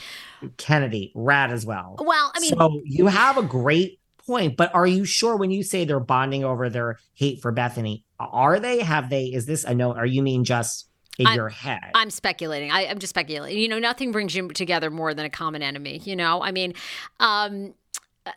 [0.56, 2.04] Kennedy, Radziwill.
[2.04, 5.62] Well, I mean, so you have a great point, but are you sure when you
[5.62, 8.02] say they're bonding over their hate for Bethenny?
[8.18, 8.80] Are they?
[8.80, 9.26] Have they?
[9.26, 9.92] Is this a no?
[9.92, 10.88] Are you mean just
[11.20, 11.92] in I'm- your head?
[11.94, 12.72] I'm speculating.
[12.72, 13.60] I, I'm just speculating.
[13.62, 16.00] You know, nothing brings you together more than a common enemy.
[16.04, 16.74] You know, I mean,
[17.20, 17.74] um,
[18.26, 18.32] uh,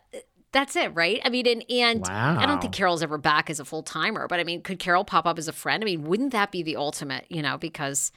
[0.52, 1.20] that's it, right?
[1.24, 4.40] I mean, and, and I don't think Carol's ever back as a full timer, but
[4.40, 5.82] I mean, could Carol pop up as a friend?
[5.82, 7.26] I mean, wouldn't that be the ultimate?
[7.28, 8.12] You know, because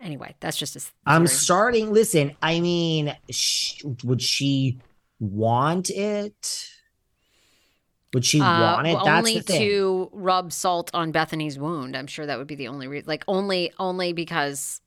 [0.00, 1.92] anyway, that's just a s- I'm starting.
[1.92, 4.78] Listen, I mean, sh- would she
[5.20, 6.68] want it?
[8.14, 8.98] Would she Uh, want it?
[9.04, 11.96] That's only to rub salt on Bethenny's wound.
[11.96, 13.06] I'm sure that would be the only reason.
[13.08, 14.80] Like only, only because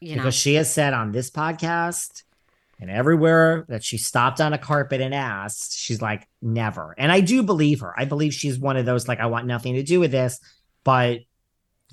[0.00, 0.22] you know.
[0.22, 2.24] because she has said on this podcast
[2.82, 6.94] and everywhere that she stopped on a carpet and asked, she's like, never.
[6.98, 7.94] And I do believe her.
[7.96, 10.40] I believe she's one of those like, I want nothing to do with this,
[10.82, 11.20] but.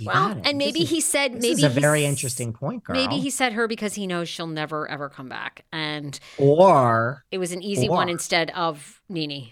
[0.03, 2.95] well, and maybe is- he said This maybe is a very interesting point, girl.
[2.95, 7.37] Maybe he said her because he knows she'll never ever come back, and or it
[7.37, 9.49] was an easy one instead of Nene.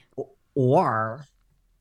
[0.55, 1.25] or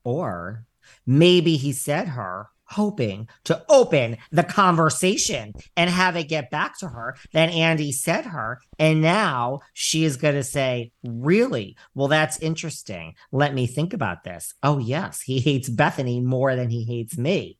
[0.03, 0.65] or
[1.05, 6.87] maybe he said her hoping to open the conversation and have it get back to
[6.87, 8.59] her then andy said her.
[8.79, 11.75] And now she is going to say really?
[11.93, 13.15] Well that's interesting.
[13.31, 14.53] Let me think about this.
[14.63, 17.57] Oh yes he hates Bethenny more than he hates me.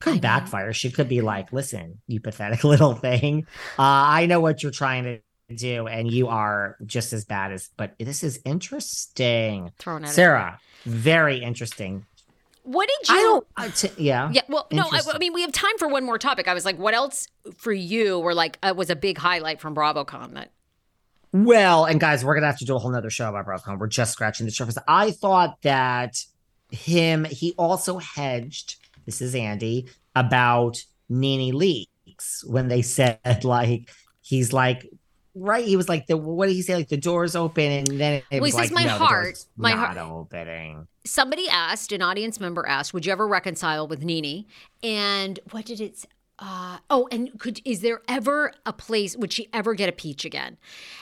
[0.00, 0.72] Could backfire.
[0.72, 3.46] She could be like listen you pathetic little thing.
[3.78, 3.82] Uh,
[4.18, 5.20] i know what you're trying to
[5.54, 9.72] do and you are just as bad as but this is interesting.
[9.78, 10.14] Thrown at her.
[10.14, 12.06] Sarah, very interesting.
[12.64, 13.14] What did you?
[13.14, 13.46] I don't.
[13.56, 14.30] I t- yeah.
[14.32, 16.48] Yeah, well, no, I, I mean, we have time for one more topic.
[16.48, 19.74] I was like, what else for you were like, uh, was a big highlight from
[19.74, 20.50] BravoCon that,
[21.32, 23.78] Well, and guys, we're gonna have to do a whole nother show about BravoCon.
[23.78, 24.78] We're just scratching the surface.
[24.88, 26.16] I thought that
[26.70, 27.24] him.
[27.24, 28.76] He also hedged.
[29.04, 29.86] This is Andy
[30.16, 33.90] about Nene Leakes when they said like
[34.22, 34.88] he's like.
[35.36, 36.74] Right, he was like the what did he say?
[36.76, 39.44] Like the doors open, and then it Well, he was says, like "My no, heart-
[39.56, 40.86] my heart- opening.
[41.04, 44.44] somebody asked, an audience member asked, would you ever reconcile with Nene?
[44.82, 46.08] And what did it say?
[46.38, 50.24] Uh, oh, and could is there ever a place would she ever get a peach
[50.24, 50.56] again?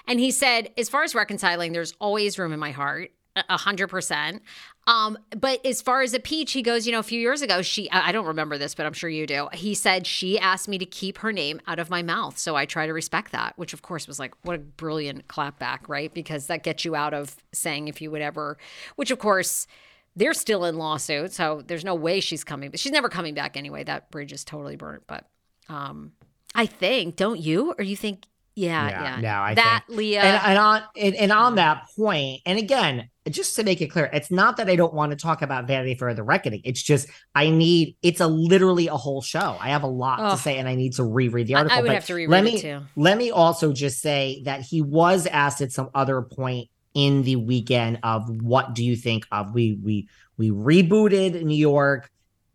[0.07, 3.89] And he said, as far as reconciling, there's always room in my heart, a hundred
[3.89, 4.43] percent.
[4.87, 7.63] Um, but as far as a peach, he goes, you know, a few years ago,
[7.63, 9.49] she I don't remember this, but I'm sure you do.
[9.53, 12.67] He said she asked me to keep her name out of my mouth, so I
[12.67, 16.13] try to respect that, which of course was like what a brilliant clapback, right?
[16.13, 18.59] Because that gets you out of saying if you would ever,
[18.97, 19.67] which of course
[20.15, 22.71] they're still in lawsuit, so there's no way she's coming.
[22.71, 23.85] But she's never coming back anyway.
[23.85, 25.05] That bridge is totally burnt.
[25.07, 25.25] But
[25.71, 26.13] um,
[26.55, 27.73] I think, don't you?
[27.79, 30.21] Or you think, yeah, Yeah, yeah, no, I that Leah.
[30.21, 34.11] and, and on and, and on that point, and again, just to make it clear,
[34.13, 36.61] it's not that I don't want to talk about Vanity Fair the Reckoning.
[36.65, 39.57] It's just I need it's a literally a whole show.
[39.61, 40.37] I have a lot Ugh.
[40.37, 41.79] to say, and I need to reread the article.
[41.79, 42.81] I would but have to reread let it me too.
[42.97, 47.37] let me also just say that he was asked at some other point in the
[47.37, 52.11] weekend of what do you think of we we we rebooted New York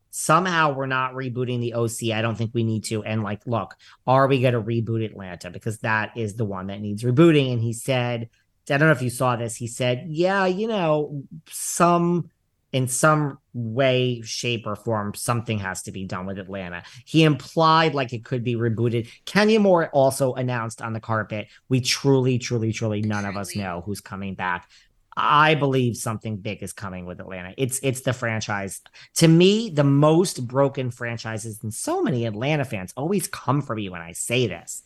[0.09, 2.15] somehow we're not rebooting the OC.
[2.18, 3.03] I don't think we need to.
[3.03, 3.76] And like, look,
[4.07, 5.51] are we going to reboot Atlanta?
[5.51, 7.53] Because that is the one that needs rebooting.
[7.53, 8.30] And he said,
[8.70, 9.55] I don't know if you saw this.
[9.55, 12.30] He said, yeah, you know, some
[12.74, 16.84] in some way, shape, or form, something has to be done with Atlanta.
[17.05, 19.09] He implied like it could be rebooted.
[19.26, 23.82] Kenya Moore also announced on the carpet, we truly, truly, truly, none of us know
[23.86, 24.70] who's coming back.
[25.15, 27.53] I believe something big is coming with Atlanta.
[27.57, 28.82] It's it's the franchise.
[29.15, 33.89] To me, the most broken franchises, and so many Atlanta fans always come for me
[33.89, 34.84] when I say this.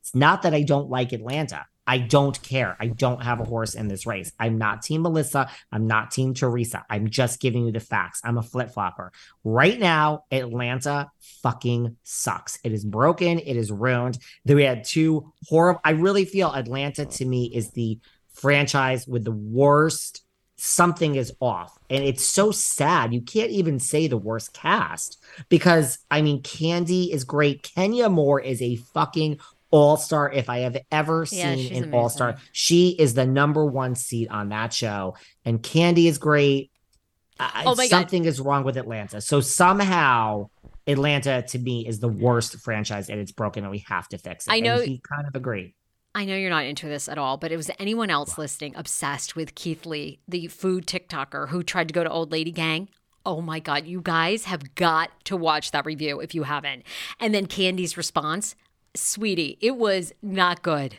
[0.00, 1.66] It's not that I don't like Atlanta.
[1.86, 2.76] I don't care.
[2.78, 4.32] I don't have a horse in this race.
[4.38, 5.50] I'm not Team Melissa.
[5.72, 6.84] I'm not Team Teresa.
[6.88, 8.20] I'm just giving you the facts.
[8.24, 9.12] I'm a flip flopper.
[9.42, 11.10] Right now, Atlanta
[11.42, 12.58] fucking sucks.
[12.62, 13.38] It is broken.
[13.40, 14.18] It is ruined.
[14.44, 15.80] We had two horrible.
[15.84, 17.98] I really feel Atlanta to me is the
[18.32, 20.24] franchise with the worst.
[20.56, 21.76] Something is off.
[21.90, 23.12] And it's so sad.
[23.12, 27.64] You can't even say the worst cast because, I mean, Kandi is great.
[27.74, 29.40] Kenya Moore is a fucking
[29.72, 32.36] all star if I have ever Yeah, seen an all star.
[32.52, 36.70] She is the number one seat on that show, and Kandi is great.
[37.40, 37.96] I- Oh my God.
[38.02, 39.20] something is wrong with Atlanta.
[39.20, 40.50] So somehow
[40.86, 44.46] Atlanta to me is the worst franchise, and it's broken, and we have to fix
[44.46, 44.52] it.
[44.52, 45.74] I And know- he kind of agreed.
[46.14, 49.34] I know you're not into this at all, but it was anyone else listening obsessed
[49.34, 52.90] with Keith Lee, the food TikToker who tried to go to Old Lady Gang.
[53.24, 56.82] Oh my God, you guys have got to watch that review if you haven't.
[57.18, 58.54] And then Kandi's response,
[58.94, 60.96] sweetie, it was not good.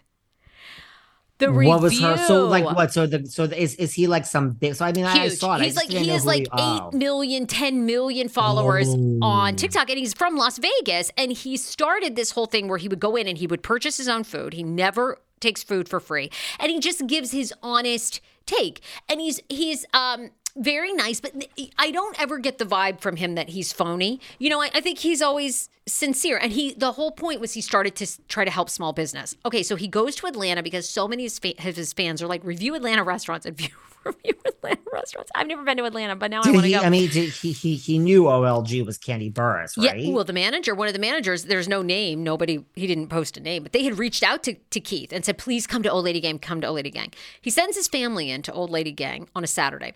[1.40, 1.70] The review.
[1.70, 2.18] What was her?
[2.18, 2.94] So like what?
[2.94, 4.76] So the so the, is is he like some big?
[4.76, 5.64] So I mean, I, I saw it.
[5.64, 6.90] He's like he has who like oh.
[6.92, 9.20] eight million, ten million followers Oh.
[9.22, 11.12] on TikTok, and he's from Las Vegas.
[11.18, 13.98] And he started this whole thing where he would go in and he would purchase
[13.98, 14.54] his own food.
[14.54, 16.30] He never takes food for free,
[16.60, 18.82] and he just gives his honest take.
[19.10, 21.34] And he's he's um very nice, but
[21.78, 24.20] I don't ever get the vibe from him that he's phony.
[24.38, 26.38] You know, I, I think he's always sincere.
[26.38, 29.36] And he, the whole point was he started to try to help small business.
[29.46, 32.22] Okay, so he goes to Atlanta because so many of his, fa- of his fans
[32.22, 33.70] are like, review Atlanta restaurants and view,
[34.04, 35.32] review Atlanta restaurants.
[35.34, 36.78] I've never been to Atlanta, but now I want to go.
[36.80, 40.00] I mean, did he he he knew OLG was Kandi Burruss, right?
[40.00, 42.24] Yeah, well, the manager, one of the managers, there's no name.
[42.24, 45.26] Nobody, he didn't post a name, but they had reached out to, to Keith and
[45.26, 47.12] said, please come to Old Lady Gang, come to Old Lady Gang.
[47.42, 49.94] He sends his family in to Old Lady Gang on a Saturday.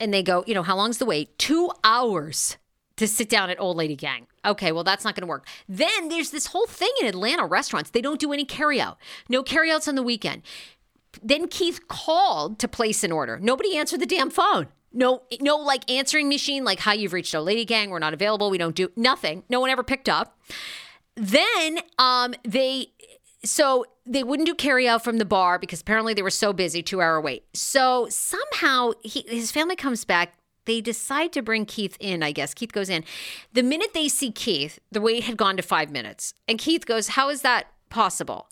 [0.00, 1.38] And they go, you know, how long's the wait?
[1.38, 2.56] Two hours
[2.96, 4.26] to sit down at Old Lady Gang.
[4.44, 5.46] Okay, well, that's not going to work.
[5.68, 7.90] Then there's this whole thing in Atlanta restaurants.
[7.90, 8.96] They don't do any carryout,
[9.28, 10.42] no carryouts on the weekend.
[11.22, 13.38] Then Keith called to place an order.
[13.38, 14.68] Nobody answered the damn phone.
[14.92, 17.90] No, no, like answering machine, like hi, you've reached Old Lady Gang.
[17.90, 18.50] We're not available.
[18.50, 19.44] We don't do nothing.
[19.48, 20.38] No one ever picked up.
[21.16, 22.92] Then um, they
[23.44, 26.82] so they wouldn't do carry out from the bar because apparently they were so busy,
[26.82, 27.44] two hour wait.
[27.54, 30.34] So somehow he, his family comes back.
[30.66, 32.52] They decide to bring Keith in, I guess.
[32.52, 33.04] Keith goes in.
[33.52, 36.34] The minute they see Keith, the wait had gone to five minutes.
[36.46, 38.48] And Keith goes, How is that possible?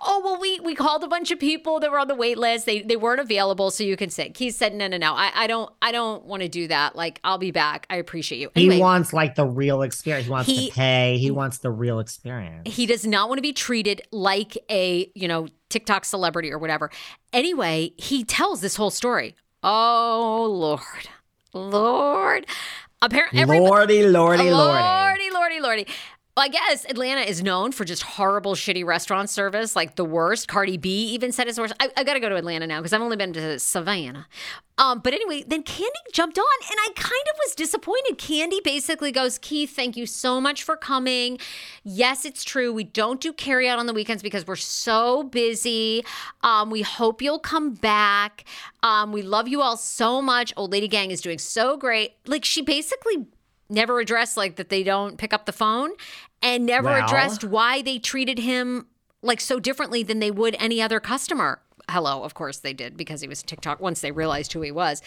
[0.00, 2.66] Oh well, we we called a bunch of people that were on the wait list.
[2.66, 4.34] They they weren't available, so you can sit.
[4.34, 5.14] Keith said, "No, no, no.
[5.14, 6.96] I, I don't I don't want to do that.
[6.96, 7.86] Like I'll be back.
[7.90, 10.26] I appreciate you." he wants like the real experience.
[10.26, 11.18] He wants He- to pay.
[11.18, 12.62] He wants the real experience.
[12.74, 16.90] he does not want to be treated like a you know TikTok celebrity or whatever.
[17.32, 19.34] Anyway, he tells this whole story.
[19.62, 21.08] Oh Lord,
[21.52, 22.46] Lord.
[23.00, 24.50] Apparently, lordy, lordy, lordy.
[24.52, 25.86] lordy, lordy, lordy.
[26.38, 30.46] Well, I guess Atlanta is known for just horrible, shitty restaurant service, like the worst.
[30.46, 31.72] Cardi B even said it's worse.
[31.80, 34.28] I, I got to go to Atlanta now because I've only been to Savannah.
[34.78, 38.18] Um, but anyway, then Kandi jumped on, and I kind of was disappointed.
[38.18, 41.40] Kandi basically goes, Keith, thank you so much for coming.
[41.82, 42.72] Yes, it's true.
[42.72, 46.04] We don't do carry out on the weekends because we're so busy.
[46.44, 48.44] Um, we hope you'll come back.
[48.84, 50.54] Um, we love you all so much.
[50.56, 52.12] Old Lady Gang is doing so great.
[52.28, 53.26] Like she basically
[53.70, 55.90] never addressed like that they don't pick up the phone
[56.42, 57.04] and never Well.
[57.04, 58.86] addressed why they treated him
[59.22, 61.60] like so differently than they would any other customer.
[61.90, 65.00] Hello, of course they did because he was TikTok once they realized who he was.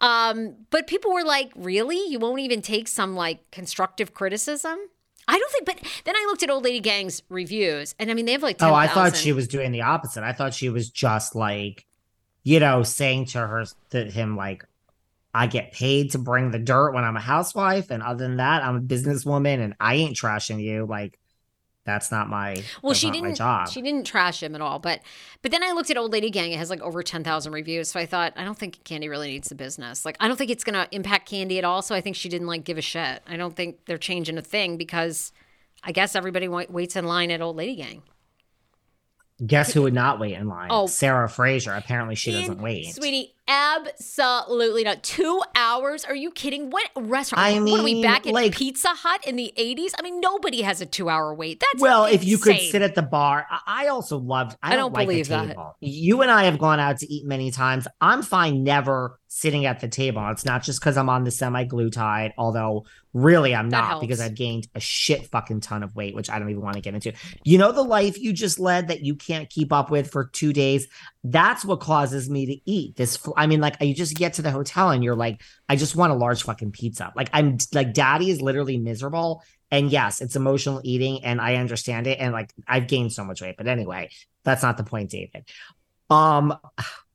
[0.00, 2.08] Um, but people were like, really?
[2.08, 4.78] You won't even take some like constructive criticism?
[5.26, 8.26] I don't think, but then I looked at Old Lady Gang's reviews and I mean,
[8.26, 10.22] they have like 10, Oh, I thought she was doing the opposite.
[10.22, 11.86] I thought she was just like,
[12.42, 14.66] you know, saying to her to him like,
[15.34, 18.62] I get paid to bring the dirt when I'm a housewife, and other than that,
[18.62, 20.86] I'm a businesswoman, and I ain't trashing you.
[20.86, 21.18] Like,
[21.84, 23.34] that's not my Well, she didn't.
[23.34, 23.68] job.
[23.68, 24.78] She didn't trash him at all.
[24.78, 25.00] But
[25.42, 26.52] but then I looked at Old Lady Gang.
[26.52, 27.90] It has like over ten thousand reviews.
[27.90, 30.04] So I thought I don't think Kandi really needs the business.
[30.04, 31.82] Like I don't think it's gonna impact Kandi at all.
[31.82, 33.20] So I think she didn't like give a shit.
[33.26, 35.30] I don't think they're changing a thing because
[35.82, 38.02] I guess everybody wa- waits in line at Old Lady Gang.
[39.44, 40.68] Guess who would not wait in line?
[40.70, 40.86] Oh.
[40.86, 41.72] Sarah Fraser.
[41.72, 42.94] Apparently, she doesn't wait.
[42.94, 43.33] sweetie.
[43.46, 45.02] Absolutely not.
[45.02, 46.04] Two hours?
[46.04, 46.70] Are you kidding?
[46.70, 47.44] What restaurant?
[47.44, 49.92] I what are we mean, back at like- Pizza Hut in the 80s?
[49.98, 51.60] I mean, nobody has a two hour wait.
[51.60, 54.56] That's Well, if you could sit at the bar, I also loved.
[54.62, 55.56] I, I don't like believe that.
[55.80, 57.86] You and I have gone out to eat many times.
[58.00, 60.26] I'm fine never sitting at the table.
[60.30, 64.20] It's not just because I'm on the semaglutide, although really I'm not because.
[64.20, 66.94] I've gained a shit fucking ton of weight, which I don't even want to get
[66.94, 67.12] into.
[67.42, 70.52] You know the life you just led that you can't keep up with for two
[70.52, 70.86] days.
[71.26, 73.18] That's what causes me to eat this.
[73.34, 76.12] I mean, like you just get to the hotel and you're like, I just want
[76.12, 77.12] a large fucking pizza.
[77.16, 79.42] Like I'm like, daddy is literally miserable.
[79.70, 82.20] And yes, it's emotional eating, and I understand it.
[82.20, 84.10] And like I've gained so much weight, but anyway,
[84.44, 85.48] that's not the point, David.
[86.10, 86.56] Um,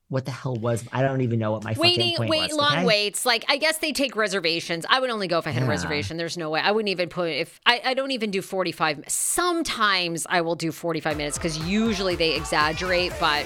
[0.10, 0.84] what the hell was?
[0.92, 2.58] I don't even know what my Waiting, fucking point wait, was.
[2.58, 2.86] long okay?
[2.86, 3.26] waits.
[3.26, 4.86] Like I guess they take reservations.
[4.90, 6.18] I would only go if I had a reservation.
[6.18, 6.60] There's no way.
[6.60, 9.04] I wouldn't even put if I, I don't even do 45.
[9.08, 13.46] Sometimes I will do 45 minutes because usually they exaggerate, but.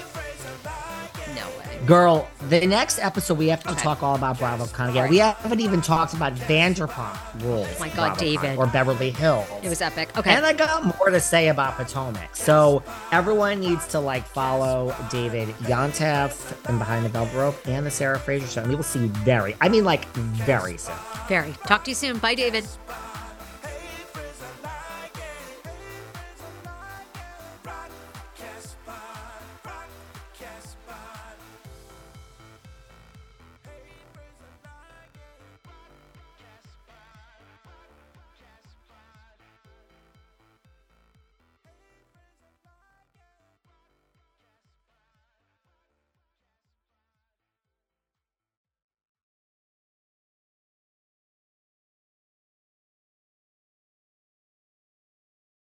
[1.86, 3.82] Girl, the next episode we have to Okay.
[3.82, 4.62] talk all about again.
[4.62, 5.10] All right.
[5.10, 7.68] We haven't even talked about Vanderpump Rules.
[7.76, 8.58] Oh my God, David.
[8.58, 9.46] or Beverly Hills.
[9.62, 10.18] It was epic.
[10.18, 10.32] Okay.
[10.34, 12.36] And I got more to say about Potomac.
[12.36, 17.92] So everyone needs to like follow David Yontef and Behind the Velvet Rope and the
[17.92, 18.62] Sarah Fraser Show.
[18.62, 20.96] And we will see you very, I mean like very soon.
[21.28, 21.54] Very.
[21.68, 22.18] Talk to you soon.
[22.20, 22.66] Bye, David.